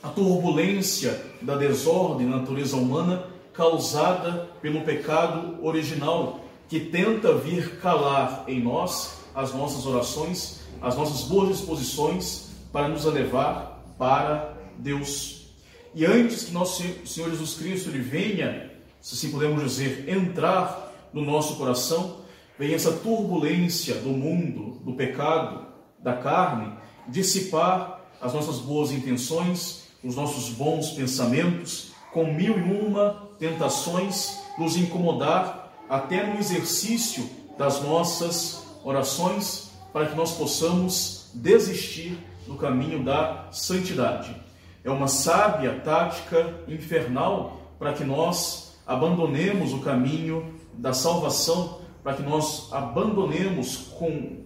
a 0.01 0.08
turbulência 0.08 1.21
da 1.41 1.56
desordem 1.56 2.28
na 2.28 2.38
natureza 2.38 2.78
humana 2.78 3.28
causada 3.54 4.49
pelo 4.62 4.82
pecado 4.82 5.63
original 5.63 6.39
que 6.69 6.80
tenta 6.80 7.36
vir 7.36 7.80
calar 7.80 8.45
em 8.47 8.62
nós 8.62 9.19
as 9.36 9.54
nossas 9.54 9.86
orações, 9.86 10.62
as 10.82 10.95
nossas 10.95 11.28
boas 11.28 11.49
disposições 11.49 12.49
para 12.71 12.88
nos 12.88 13.06
elevar 13.06 13.84
para 13.97 14.54
Deus. 14.78 15.47
E 15.93 16.06
antes 16.06 16.45
que 16.45 16.51
nosso 16.54 16.82
Senhor 17.06 17.30
Jesus 17.30 17.56
Cristo 17.56 17.89
ele 17.89 17.99
venha, 17.99 18.71
se 19.01 19.15
assim 19.15 19.32
podemos 19.32 19.62
dizer, 19.62 20.10
entrar 20.10 20.84
no 21.15 21.21
nosso 21.21 21.56
coração, 21.56 22.17
vem 22.60 22.73
essa 22.73 22.91
turbulência 22.91 23.95
do 23.95 24.10
mundo, 24.10 24.82
do 24.84 24.93
pecado, 24.93 25.65
da 25.97 26.13
carne, 26.13 26.73
dissipar 27.08 28.01
as 28.21 28.34
nossas 28.34 28.60
boas 28.60 28.91
intenções, 28.91 29.88
os 30.04 30.17
nossos 30.17 30.49
bons 30.49 30.91
pensamentos, 30.91 31.93
com 32.12 32.34
mil 32.34 32.60
e 32.60 32.62
uma 32.62 33.30
tentações, 33.39 34.39
nos 34.58 34.75
incomodar 34.75 35.71
até 35.89 36.28
no 36.28 36.38
exercício 36.38 37.30
das 37.58 37.82
nossas 37.82 38.65
orações, 38.84 39.71
para 39.93 40.08
que 40.08 40.15
nós 40.15 40.34
possamos 40.34 41.32
desistir 41.34 42.17
do 42.45 42.56
caminho 42.56 43.04
da 43.04 43.47
santidade. 43.51 44.36
É 44.84 44.89
uma 44.89 45.08
sábia 45.08 45.80
tática 45.80 46.54
infernal 46.67 47.73
para 47.80 47.93
que 47.93 48.04
nós 48.04 48.78
abandonemos 48.86 49.73
o 49.73 49.80
caminho 49.80 50.54
da 50.77 50.93
salvação, 50.93 51.81
para 52.03 52.13
que 52.13 52.23
nós 52.23 52.71
abandonemos 52.71 53.89
com, 53.97 54.43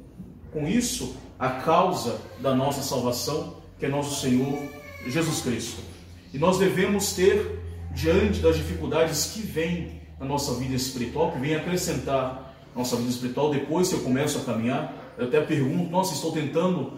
com 0.52 0.68
isso 0.68 1.16
a 1.38 1.50
causa 1.50 2.20
da 2.40 2.56
nossa 2.56 2.82
salvação, 2.82 3.58
que 3.78 3.86
é 3.86 3.90
nosso 3.90 4.22
Senhor 4.22 4.58
Jesus 5.08 5.42
Cristo. 5.42 5.82
E 6.34 6.38
nós 6.38 6.58
devemos 6.58 7.14
ter, 7.14 7.60
diante 7.94 8.40
das 8.40 8.56
dificuldades 8.56 9.32
que 9.34 9.42
vêm 9.42 10.02
na 10.20 10.26
nossa 10.26 10.54
vida 10.54 10.76
espiritual, 10.76 11.32
que 11.32 11.40
vem 11.40 11.56
acrescentar 11.56 12.50
nossa 12.76 12.96
vida 12.96 13.10
espiritual, 13.10 13.52
depois 13.52 13.90
que 13.90 13.96
eu 13.96 14.02
começo 14.02 14.38
a 14.38 14.42
caminhar, 14.42 15.14
eu 15.18 15.26
até 15.26 15.42
pergunto, 15.42 15.90
nossa, 15.90 16.14
estou 16.14 16.32
tentando 16.32 16.94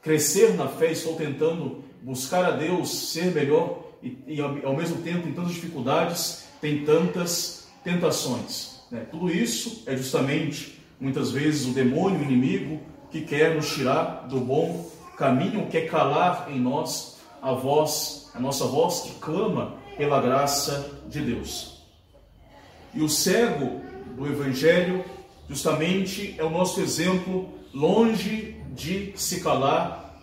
crescer 0.00 0.54
na 0.54 0.66
fé, 0.66 0.90
estou 0.90 1.14
tentando 1.14 1.84
buscar 2.02 2.44
a 2.44 2.50
Deus, 2.50 3.12
ser 3.12 3.32
melhor, 3.32 3.84
e, 4.02 4.18
e 4.26 4.40
ao 4.40 4.76
mesmo 4.76 5.00
tempo 5.02 5.22
tem 5.22 5.32
tantas 5.32 5.52
dificuldades, 5.52 6.44
tem 6.60 6.84
tantas 6.84 7.61
tentações. 7.82 8.80
Né? 8.90 9.06
Tudo 9.10 9.30
isso 9.30 9.82
é 9.86 9.96
justamente, 9.96 10.80
muitas 11.00 11.30
vezes, 11.30 11.66
o 11.66 11.70
demônio, 11.72 12.20
o 12.20 12.22
inimigo, 12.22 12.80
que 13.10 13.22
quer 13.22 13.54
nos 13.54 13.74
tirar 13.74 14.26
do 14.28 14.40
bom 14.40 14.90
caminho, 15.16 15.66
quer 15.68 15.88
calar 15.88 16.48
em 16.50 16.58
nós 16.58 17.18
a 17.40 17.52
voz, 17.52 18.30
a 18.34 18.40
nossa 18.40 18.64
voz 18.64 19.00
que 19.00 19.14
clama 19.18 19.74
pela 19.96 20.20
graça 20.20 20.90
de 21.08 21.20
Deus. 21.20 21.82
E 22.94 23.02
o 23.02 23.08
cego 23.08 23.80
do 24.16 24.26
Evangelho, 24.26 25.04
justamente, 25.48 26.34
é 26.38 26.44
o 26.44 26.50
nosso 26.50 26.80
exemplo, 26.80 27.48
longe 27.72 28.60
de 28.74 29.12
se 29.16 29.40
calar 29.40 30.18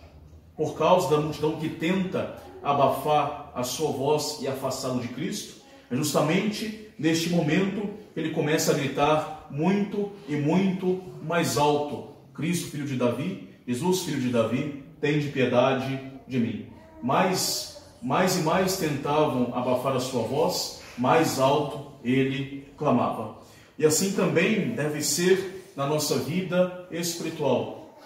por 0.56 0.76
causa 0.76 1.08
da 1.10 1.20
multidão 1.20 1.56
que 1.56 1.68
tenta 1.68 2.36
abafar 2.62 3.50
a 3.54 3.62
sua 3.62 3.90
voz 3.90 4.38
e 4.40 4.48
afastá-lo 4.48 5.00
de 5.00 5.08
Cristo. 5.08 5.59
É 5.90 5.96
justamente 5.96 6.88
neste 6.98 7.30
momento 7.30 7.88
que 8.14 8.20
ele 8.20 8.30
começa 8.30 8.72
a 8.72 8.74
gritar 8.74 9.48
muito 9.50 10.12
e 10.28 10.36
muito 10.36 11.02
mais 11.22 11.56
alto: 11.56 12.14
Cristo, 12.34 12.70
filho 12.70 12.86
de 12.86 12.96
Davi, 12.96 13.48
Jesus, 13.66 14.02
filho 14.02 14.20
de 14.20 14.28
Davi, 14.28 14.84
tem 15.00 15.18
de 15.18 15.28
piedade 15.28 16.00
de 16.26 16.38
mim. 16.38 16.66
Mais, 17.02 17.82
mais 18.02 18.36
e 18.38 18.42
mais 18.42 18.76
tentavam 18.76 19.52
abafar 19.54 19.96
a 19.96 20.00
sua 20.00 20.22
voz, 20.22 20.82
mais 20.96 21.38
alto 21.38 21.92
ele 22.04 22.66
clamava. 22.76 23.38
E 23.78 23.86
assim 23.86 24.12
também 24.12 24.70
deve 24.70 25.02
ser 25.02 25.72
na 25.76 25.86
nossa 25.86 26.18
vida 26.18 26.86
espiritual. 26.90 27.98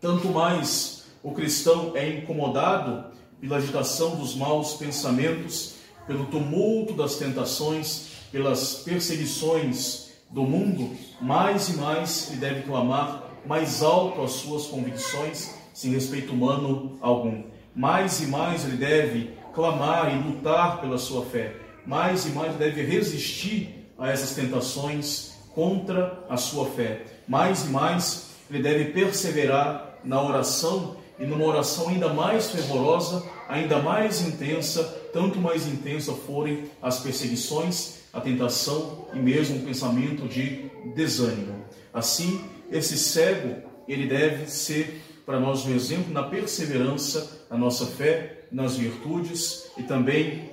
Tanto 0.00 0.28
mais 0.28 1.06
o 1.22 1.32
cristão 1.32 1.92
é 1.94 2.08
incomodado 2.08 3.06
pela 3.40 3.56
agitação 3.56 4.16
dos 4.16 4.34
maus 4.34 4.74
pensamentos, 4.74 5.75
pelo 6.06 6.26
tumulto 6.26 6.92
das 6.92 7.16
tentações, 7.16 8.08
pelas 8.30 8.76
perseguições 8.76 10.12
do 10.30 10.42
mundo, 10.42 10.96
mais 11.20 11.68
e 11.68 11.76
mais 11.76 12.30
ele 12.30 12.40
deve 12.40 12.62
clamar 12.62 13.26
mais 13.46 13.82
alto 13.82 14.22
as 14.22 14.32
suas 14.32 14.66
convicções, 14.66 15.54
sem 15.72 15.92
respeito 15.92 16.32
humano 16.32 16.98
algum. 17.00 17.44
Mais 17.74 18.20
e 18.20 18.26
mais 18.26 18.64
ele 18.64 18.76
deve 18.76 19.30
clamar 19.54 20.12
e 20.14 20.18
lutar 20.18 20.80
pela 20.80 20.98
sua 20.98 21.24
fé. 21.24 21.54
Mais 21.86 22.26
e 22.26 22.30
mais 22.30 22.48
ele 22.48 22.58
deve 22.58 22.82
resistir 22.82 23.86
a 23.98 24.10
essas 24.10 24.34
tentações 24.34 25.36
contra 25.54 26.24
a 26.28 26.36
sua 26.36 26.66
fé. 26.66 27.02
Mais 27.28 27.64
e 27.64 27.68
mais 27.68 28.30
ele 28.50 28.62
deve 28.62 28.86
perseverar 28.86 29.98
na 30.04 30.20
oração 30.20 30.96
e 31.18 31.24
numa 31.24 31.44
oração 31.44 31.88
ainda 31.88 32.12
mais 32.12 32.50
fervorosa, 32.50 33.24
ainda 33.48 33.80
mais 33.80 34.20
intensa, 34.22 34.82
tanto 35.12 35.38
mais 35.38 35.66
intensa 35.66 36.12
forem 36.12 36.64
as 36.80 37.00
perseguições, 37.00 38.00
a 38.12 38.20
tentação 38.20 39.06
e 39.14 39.18
mesmo 39.18 39.58
o 39.58 39.62
pensamento 39.62 40.26
de 40.26 40.70
desânimo. 40.94 41.64
Assim, 41.92 42.44
esse 42.70 42.98
cego, 42.98 43.62
ele 43.86 44.06
deve 44.06 44.50
ser 44.50 45.02
para 45.24 45.40
nós 45.40 45.64
um 45.64 45.74
exemplo 45.74 46.12
na 46.12 46.22
perseverança, 46.22 47.46
na 47.50 47.56
nossa 47.56 47.86
fé, 47.86 48.46
nas 48.50 48.76
virtudes 48.76 49.70
e 49.76 49.82
também 49.82 50.50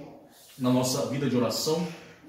na 0.58 0.72
nossa 0.72 1.06
vida 1.08 1.30
de 1.30 1.36
oração, 1.36 1.86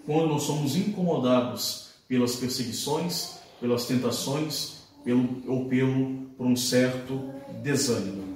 quando 0.06 0.28
nós 0.28 0.42
somos 0.42 0.76
incomodados 0.76 1.90
pelas 2.08 2.36
perseguições, 2.36 3.38
pelas 3.60 3.86
tentações, 3.86 4.84
pelo, 5.04 5.42
ou 5.46 5.66
pelo 5.66 6.24
por 6.36 6.46
um 6.46 6.56
certo 6.56 7.32
desânimo. 7.62 8.33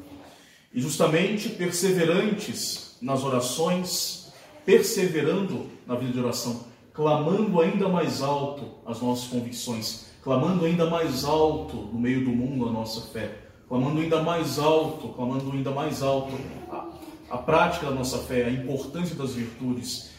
E 0.73 0.81
justamente 0.81 1.49
perseverantes 1.51 2.97
nas 3.01 3.25
orações, 3.25 4.33
perseverando 4.65 5.67
na 5.87 5.95
vida 5.95 6.13
de 6.13 6.21
oração, 6.21 6.67
clamando 6.93 7.61
ainda 7.61 7.89
mais 7.89 8.23
alto 8.23 8.75
as 8.85 9.01
nossas 9.01 9.29
convicções, 9.29 10.07
clamando 10.23 10.65
ainda 10.65 10.91
mais 10.91 11.25
alto 11.25 11.77
no 11.77 11.99
meio 11.99 12.25
do 12.25 12.31
mundo 12.31 12.69
a 12.69 12.73
nossa 12.73 13.01
fé, 13.13 13.39
clamando 13.69 14.01
ainda 14.01 14.23
mais 14.23 14.59
alto, 14.59 15.09
clamando 15.09 15.51
ainda 15.53 15.71
mais 15.71 16.03
alto 16.03 16.35
a, 16.71 16.89
a 17.31 17.39
prática 17.39 17.87
da 17.87 17.93
nossa 17.93 18.19
fé, 18.19 18.45
a 18.45 18.51
importância 18.51 19.15
das 19.15 19.33
virtudes, 19.33 20.11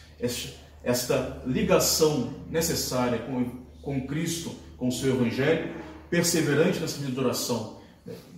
esta 0.82 1.42
ligação 1.46 2.30
necessária 2.48 3.18
com, 3.18 3.44
com 3.82 4.06
Cristo, 4.06 4.50
com 4.76 4.88
o 4.88 4.92
seu 4.92 5.14
Evangelho, 5.14 5.74
perseverante 6.08 6.80
nessa 6.80 6.98
vida 6.98 7.12
de 7.12 7.20
oração, 7.20 7.79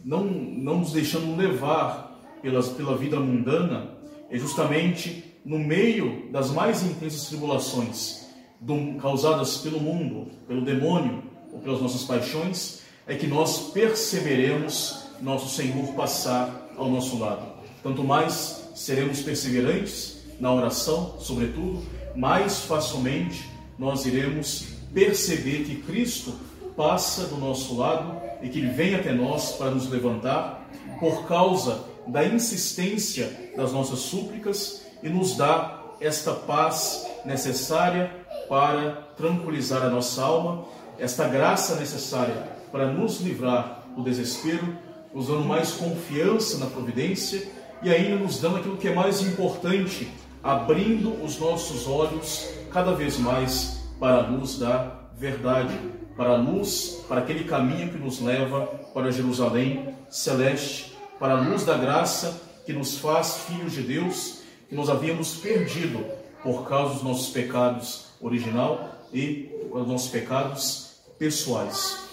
não, 0.04 0.24
não 0.24 0.80
nos 0.80 0.92
deixando 0.92 1.36
levar 1.36 2.20
pelas, 2.42 2.68
pela 2.68 2.96
vida 2.96 3.18
mundana, 3.20 3.90
é 4.30 4.38
justamente 4.38 5.24
no 5.44 5.58
meio 5.58 6.30
das 6.30 6.50
mais 6.50 6.82
intensas 6.82 7.26
tribulações 7.28 8.26
do, 8.60 8.94
causadas 8.98 9.58
pelo 9.58 9.80
mundo, 9.80 10.30
pelo 10.46 10.64
demônio, 10.64 11.22
ou 11.52 11.58
pelas 11.60 11.80
nossas 11.80 12.04
paixões, 12.04 12.82
é 13.06 13.14
que 13.14 13.26
nós 13.26 13.70
perseveremos 13.72 15.04
nosso 15.20 15.54
Senhor 15.54 15.92
passar 15.94 16.70
ao 16.76 16.88
nosso 16.88 17.18
lado. 17.18 17.46
Tanto 17.82 18.02
mais 18.02 18.70
seremos 18.74 19.20
perseverantes 19.20 20.22
na 20.40 20.52
oração, 20.52 21.16
sobretudo, 21.18 21.82
mais 22.16 22.60
facilmente 22.60 23.48
nós 23.78 24.06
iremos 24.06 24.66
perceber 24.92 25.64
que 25.64 25.76
Cristo 25.76 26.32
passa 26.76 27.26
do 27.26 27.36
nosso 27.36 27.76
lado 27.76 28.20
e 28.42 28.48
que 28.48 28.58
Ele 28.58 28.70
vem 28.70 28.94
até 28.94 29.12
nós 29.12 29.52
para 29.52 29.70
nos 29.70 29.88
levantar 29.88 30.68
por 30.98 31.26
causa 31.26 31.84
da 32.06 32.24
insistência 32.24 33.52
das 33.56 33.72
nossas 33.72 34.00
súplicas 34.00 34.82
e 35.02 35.08
nos 35.08 35.36
dá 35.36 35.80
esta 36.00 36.32
paz 36.32 37.06
necessária 37.24 38.10
para 38.48 38.92
tranquilizar 39.16 39.82
a 39.82 39.88
nossa 39.88 40.22
alma 40.22 40.64
esta 40.98 41.26
graça 41.26 41.76
necessária 41.76 42.34
para 42.70 42.86
nos 42.86 43.20
livrar 43.20 43.82
do 43.96 44.02
desespero, 44.02 44.76
nos 45.12 45.26
dando 45.26 45.44
mais 45.44 45.72
confiança 45.72 46.58
na 46.58 46.66
providência 46.66 47.46
e 47.82 47.90
ainda 47.90 48.16
nos 48.16 48.40
dando 48.40 48.58
aquilo 48.58 48.76
que 48.76 48.88
é 48.88 48.94
mais 48.94 49.20
importante, 49.20 50.08
abrindo 50.42 51.22
os 51.24 51.38
nossos 51.38 51.86
olhos 51.86 52.48
cada 52.72 52.92
vez 52.92 53.18
mais 53.18 53.82
para 53.98 54.16
a 54.16 54.28
luz 54.28 54.58
da 54.58 55.00
verdade, 55.16 55.74
para 56.16 56.30
a 56.30 56.36
luz, 56.36 57.04
para 57.08 57.20
aquele 57.20 57.44
caminho 57.44 57.90
que 57.90 57.98
nos 57.98 58.20
leva 58.20 58.66
para 58.92 59.10
Jerusalém 59.10 59.94
celeste, 60.10 60.96
para 61.18 61.34
a 61.34 61.40
luz 61.40 61.64
da 61.64 61.76
graça 61.76 62.40
que 62.66 62.72
nos 62.72 62.98
faz 62.98 63.38
filhos 63.46 63.72
de 63.72 63.82
Deus, 63.82 64.42
que 64.68 64.74
nós 64.74 64.88
havíamos 64.88 65.36
perdido 65.36 66.04
por 66.42 66.68
causa 66.68 66.94
dos 66.94 67.02
nossos 67.02 67.32
pecados 67.32 68.06
original 68.20 68.90
e 69.12 69.50
os 69.70 69.86
nossos 69.86 70.10
pecados 70.10 70.92
pessoais. 71.18 72.08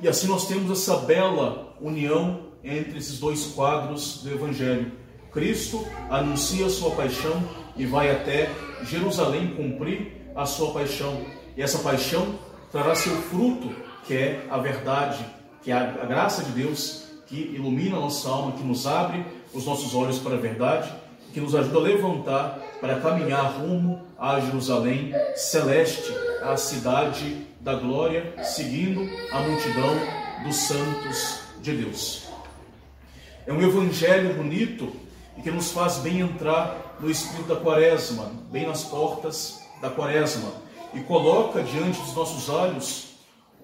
E 0.00 0.08
assim 0.08 0.26
nós 0.26 0.46
temos 0.46 0.70
essa 0.70 0.96
bela 0.98 1.76
união 1.80 2.52
entre 2.64 2.98
esses 2.98 3.18
dois 3.18 3.46
quadros 3.46 4.22
do 4.22 4.30
Evangelho. 4.30 4.92
Cristo 5.32 5.86
anuncia 6.10 6.66
a 6.66 6.70
sua 6.70 6.90
paixão 6.90 7.42
e 7.76 7.86
vai 7.86 8.10
até 8.10 8.50
Jerusalém 8.84 9.54
cumprir 9.54 10.12
a 10.34 10.44
sua 10.44 10.72
paixão. 10.72 11.24
E 11.56 11.62
essa 11.62 11.78
paixão 11.78 12.38
trará 12.70 12.94
seu 12.94 13.14
fruto, 13.22 13.74
que 14.06 14.14
é 14.14 14.46
a 14.50 14.58
verdade, 14.58 15.24
que 15.62 15.70
é 15.70 15.74
a 15.74 16.04
graça 16.06 16.42
de 16.42 16.52
Deus 16.52 17.04
que 17.26 17.36
ilumina 17.36 17.96
a 17.96 18.00
nossa 18.00 18.28
alma, 18.28 18.52
que 18.52 18.62
nos 18.62 18.86
abre 18.86 19.24
os 19.54 19.64
nossos 19.64 19.94
olhos 19.94 20.18
para 20.18 20.34
a 20.34 20.38
verdade, 20.38 20.92
que 21.32 21.40
nos 21.40 21.54
ajuda 21.54 21.78
a 21.78 21.82
levantar 21.82 22.58
para 22.80 23.00
caminhar 23.00 23.58
rumo 23.58 24.02
a 24.18 24.38
Jerusalém 24.40 25.12
celeste, 25.34 26.12
a 26.42 26.56
cidade 26.56 27.46
da 27.60 27.74
glória, 27.74 28.34
seguindo 28.42 29.08
a 29.32 29.40
multidão 29.40 29.94
dos 30.44 30.56
santos 30.56 31.40
de 31.60 31.72
Deus. 31.72 32.28
É 33.46 33.52
um 33.52 33.62
evangelho 33.62 34.34
bonito 34.34 34.92
e 35.38 35.42
que 35.42 35.50
nos 35.50 35.72
faz 35.72 35.98
bem 35.98 36.20
entrar 36.20 36.96
no 37.00 37.10
espírito 37.10 37.48
da 37.48 37.56
quaresma, 37.56 38.30
bem 38.50 38.66
nas 38.66 38.84
portas 38.84 39.62
da 39.80 39.88
quaresma, 39.88 40.52
e 40.94 41.00
coloca 41.00 41.62
diante 41.62 42.00
dos 42.00 42.14
nossos 42.14 42.48
olhos 42.48 43.12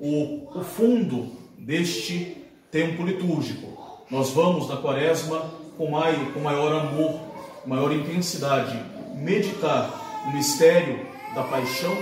o, 0.00 0.48
o 0.58 0.64
fundo 0.64 1.32
deste 1.58 2.36
tempo 2.70 3.02
litúrgico. 3.02 4.04
Nós 4.10 4.30
vamos 4.30 4.68
na 4.68 4.76
quaresma 4.76 5.50
com, 5.76 5.90
mai, 5.90 6.32
com 6.32 6.40
maior 6.40 6.72
amor, 6.72 7.20
maior 7.66 7.92
intensidade, 7.92 8.82
meditar 9.14 10.24
o 10.26 10.32
mistério 10.32 11.06
da 11.34 11.42
paixão, 11.44 11.96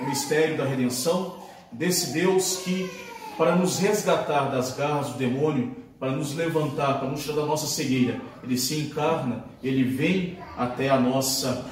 o 0.00 0.08
mistério 0.08 0.56
da 0.56 0.64
redenção, 0.64 1.36
desse 1.70 2.12
Deus 2.12 2.56
que, 2.58 2.90
para 3.38 3.56
nos 3.56 3.78
resgatar 3.78 4.50
das 4.50 4.76
garras 4.76 5.08
do 5.08 5.18
demônio, 5.18 5.76
para 5.98 6.10
nos 6.10 6.34
levantar, 6.34 6.98
para 6.98 7.08
nos 7.08 7.22
tirar 7.22 7.36
da 7.36 7.46
nossa 7.46 7.66
cegueira. 7.66 8.20
Ele 8.42 8.58
se 8.58 8.74
encarna, 8.80 9.44
ele 9.62 9.84
vem 9.84 10.38
até 10.56 10.90
a 10.90 10.98
nossa, 10.98 11.64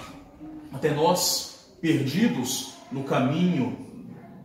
até 0.73 0.91
nós, 0.91 1.69
perdidos 1.81 2.75
no 2.91 3.05
caminho 3.05 3.77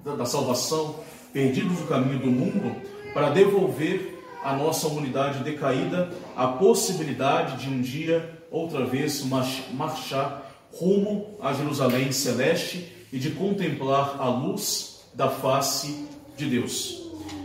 da 0.03 0.25
salvação, 0.25 0.99
perdidos 1.33 1.79
no 1.79 1.87
caminho 1.87 2.19
do 2.19 2.31
mundo, 2.31 2.75
para 3.13 3.29
devolver 3.29 4.23
à 4.43 4.55
nossa 4.55 4.87
humanidade 4.87 5.43
decaída 5.43 6.11
a 6.35 6.47
possibilidade 6.47 7.63
de 7.63 7.69
um 7.69 7.81
dia, 7.81 8.39
outra 8.51 8.85
vez, 8.85 9.23
marchar 9.23 10.51
rumo 10.71 11.37
a 11.41 11.53
Jerusalém 11.53 12.11
celeste 12.11 12.91
e 13.11 13.17
de 13.17 13.31
contemplar 13.31 14.17
a 14.19 14.29
luz 14.29 15.05
da 15.13 15.29
face 15.29 16.05
de 16.37 16.45
Deus. 16.45 17.01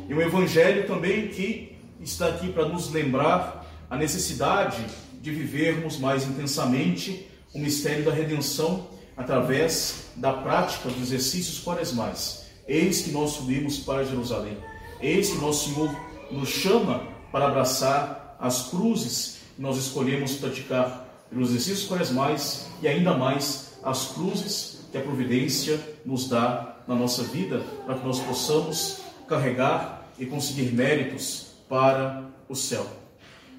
E 0.09 0.15
um 0.15 0.21
evangelho 0.21 0.87
também 0.87 1.29
que 1.29 1.77
está 2.01 2.29
aqui 2.29 2.53
para 2.53 2.69
nos 2.69 2.91
lembrar 2.91 3.65
a 3.89 3.97
necessidade 3.97 4.85
de 5.23 5.31
vivermos 5.31 5.99
mais 5.99 6.27
intensamente 6.27 7.27
o 7.55 7.59
mistério 7.59 8.05
da 8.05 8.13
redenção 8.13 8.89
através 9.21 10.07
da 10.17 10.33
prática 10.33 10.89
dos 10.89 11.03
exercícios 11.03 11.61
quaresmais. 11.63 12.47
Eis 12.67 13.03
que 13.03 13.11
nós 13.11 13.33
subimos 13.33 13.79
para 13.79 14.05
Jerusalém. 14.05 14.57
Eis 15.01 15.31
que 15.31 15.39
nosso 15.39 15.69
Senhor 15.69 15.95
nos 16.31 16.49
chama 16.49 17.03
para 17.31 17.47
abraçar 17.47 18.37
as 18.41 18.69
cruzes 18.69 19.41
que 19.55 19.61
nós 19.61 19.77
escolhemos 19.77 20.37
praticar 20.37 21.07
pelos 21.29 21.51
exercícios 21.51 21.87
quaresmais 21.87 22.67
e 22.83 22.89
ainda 22.89 23.13
mais 23.15 23.79
as 23.85 24.07
cruzes 24.07 24.81
que 24.91 24.97
a 24.97 25.03
providência 25.03 25.79
nos 26.05 26.27
dá 26.29 26.77
na 26.89 26.95
nossa 26.95 27.23
vida 27.23 27.63
para 27.85 27.97
que 27.97 28.07
nós 28.07 28.21
possamos 28.21 29.03
carregar 29.29 30.09
e 30.19 30.25
conseguir 30.25 30.73
méritos 30.73 31.49
para 31.69 32.25
o 32.49 32.55
céu. 32.55 32.87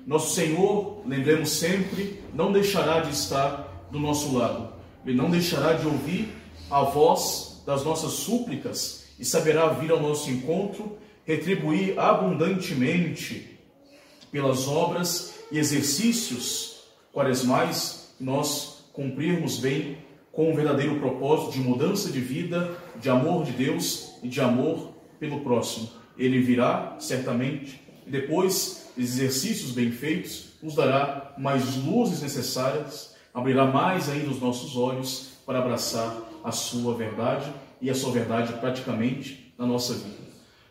Nosso 0.08 0.34
Senhor, 0.34 1.04
lembremos 1.06 1.52
sempre, 1.52 2.20
não 2.34 2.52
deixará 2.52 3.02
de 3.02 3.12
estar 3.12 3.88
do 3.92 4.00
nosso 4.00 4.36
lado. 4.36 4.71
Ele 5.06 5.16
não 5.16 5.30
deixará 5.30 5.74
de 5.74 5.86
ouvir 5.86 6.30
a 6.70 6.84
voz 6.84 7.62
das 7.66 7.84
nossas 7.84 8.14
súplicas 8.14 9.06
e 9.20 9.26
saberá 9.26 9.68
vir 9.68 9.92
ao 9.92 10.02
nosso 10.02 10.30
encontro, 10.30 10.98
retribuir 11.26 12.00
abundantemente 12.00 13.60
pelas 14.32 14.68
obras 14.68 15.36
e 15.52 15.58
exercícios 15.60 16.84
quaresmais 17.14 18.14
nós 18.20 18.86
cumprirmos 18.94 19.58
bem 19.58 19.98
com 20.32 20.52
o 20.52 20.56
verdadeiro 20.56 21.00
propósito 21.00 21.52
de 21.52 21.60
mudança 21.60 22.10
de 22.10 22.22
vida, 22.22 22.78
de 23.00 23.10
amor 23.10 23.44
de 23.44 23.52
Deus 23.52 24.14
e 24.24 24.30
de 24.30 24.40
amor 24.40 24.94
pelo 25.20 25.42
próximo. 25.42 25.90
Ele 26.18 26.40
virá 26.42 26.96
certamente 27.00 27.82
depois 28.08 28.88
dos 28.96 29.06
exercícios 29.06 29.72
bem 29.72 29.92
feitos, 29.92 30.54
nos 30.62 30.76
dará 30.76 31.34
mais 31.38 31.76
luzes 31.78 32.22
necessárias, 32.22 33.16
abrirá 33.34 33.66
mais 33.66 34.10
ainda 34.10 34.30
os 34.30 34.40
nossos 34.40 34.76
olhos 34.76 35.32
para 35.46 35.60
abraçar 35.60 36.16
a 36.44 36.52
sua 36.52 36.96
verdade 36.96 37.52
e 37.82 37.90
a 37.90 37.96
sua 37.96 38.12
verdade 38.12 38.54
praticamente 38.54 39.54
na 39.58 39.66
nossa 39.66 39.94
vida. 39.94 40.22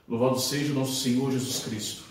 Louvado 0.09 0.41
seja 0.41 0.73
o 0.73 0.75
nosso 0.75 1.01
Senhor 1.01 1.31
Jesus 1.31 1.65
Cristo. 1.65 2.05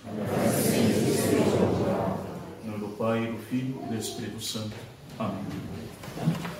Em 2.63 2.67
nome 2.69 2.79
do 2.79 2.95
Pai, 2.97 3.27
do 3.27 3.37
Filho 3.37 3.81
e 3.83 3.87
do 3.87 3.95
Espírito 3.95 4.41
Santo. 4.41 4.75
Amém. 5.17 6.58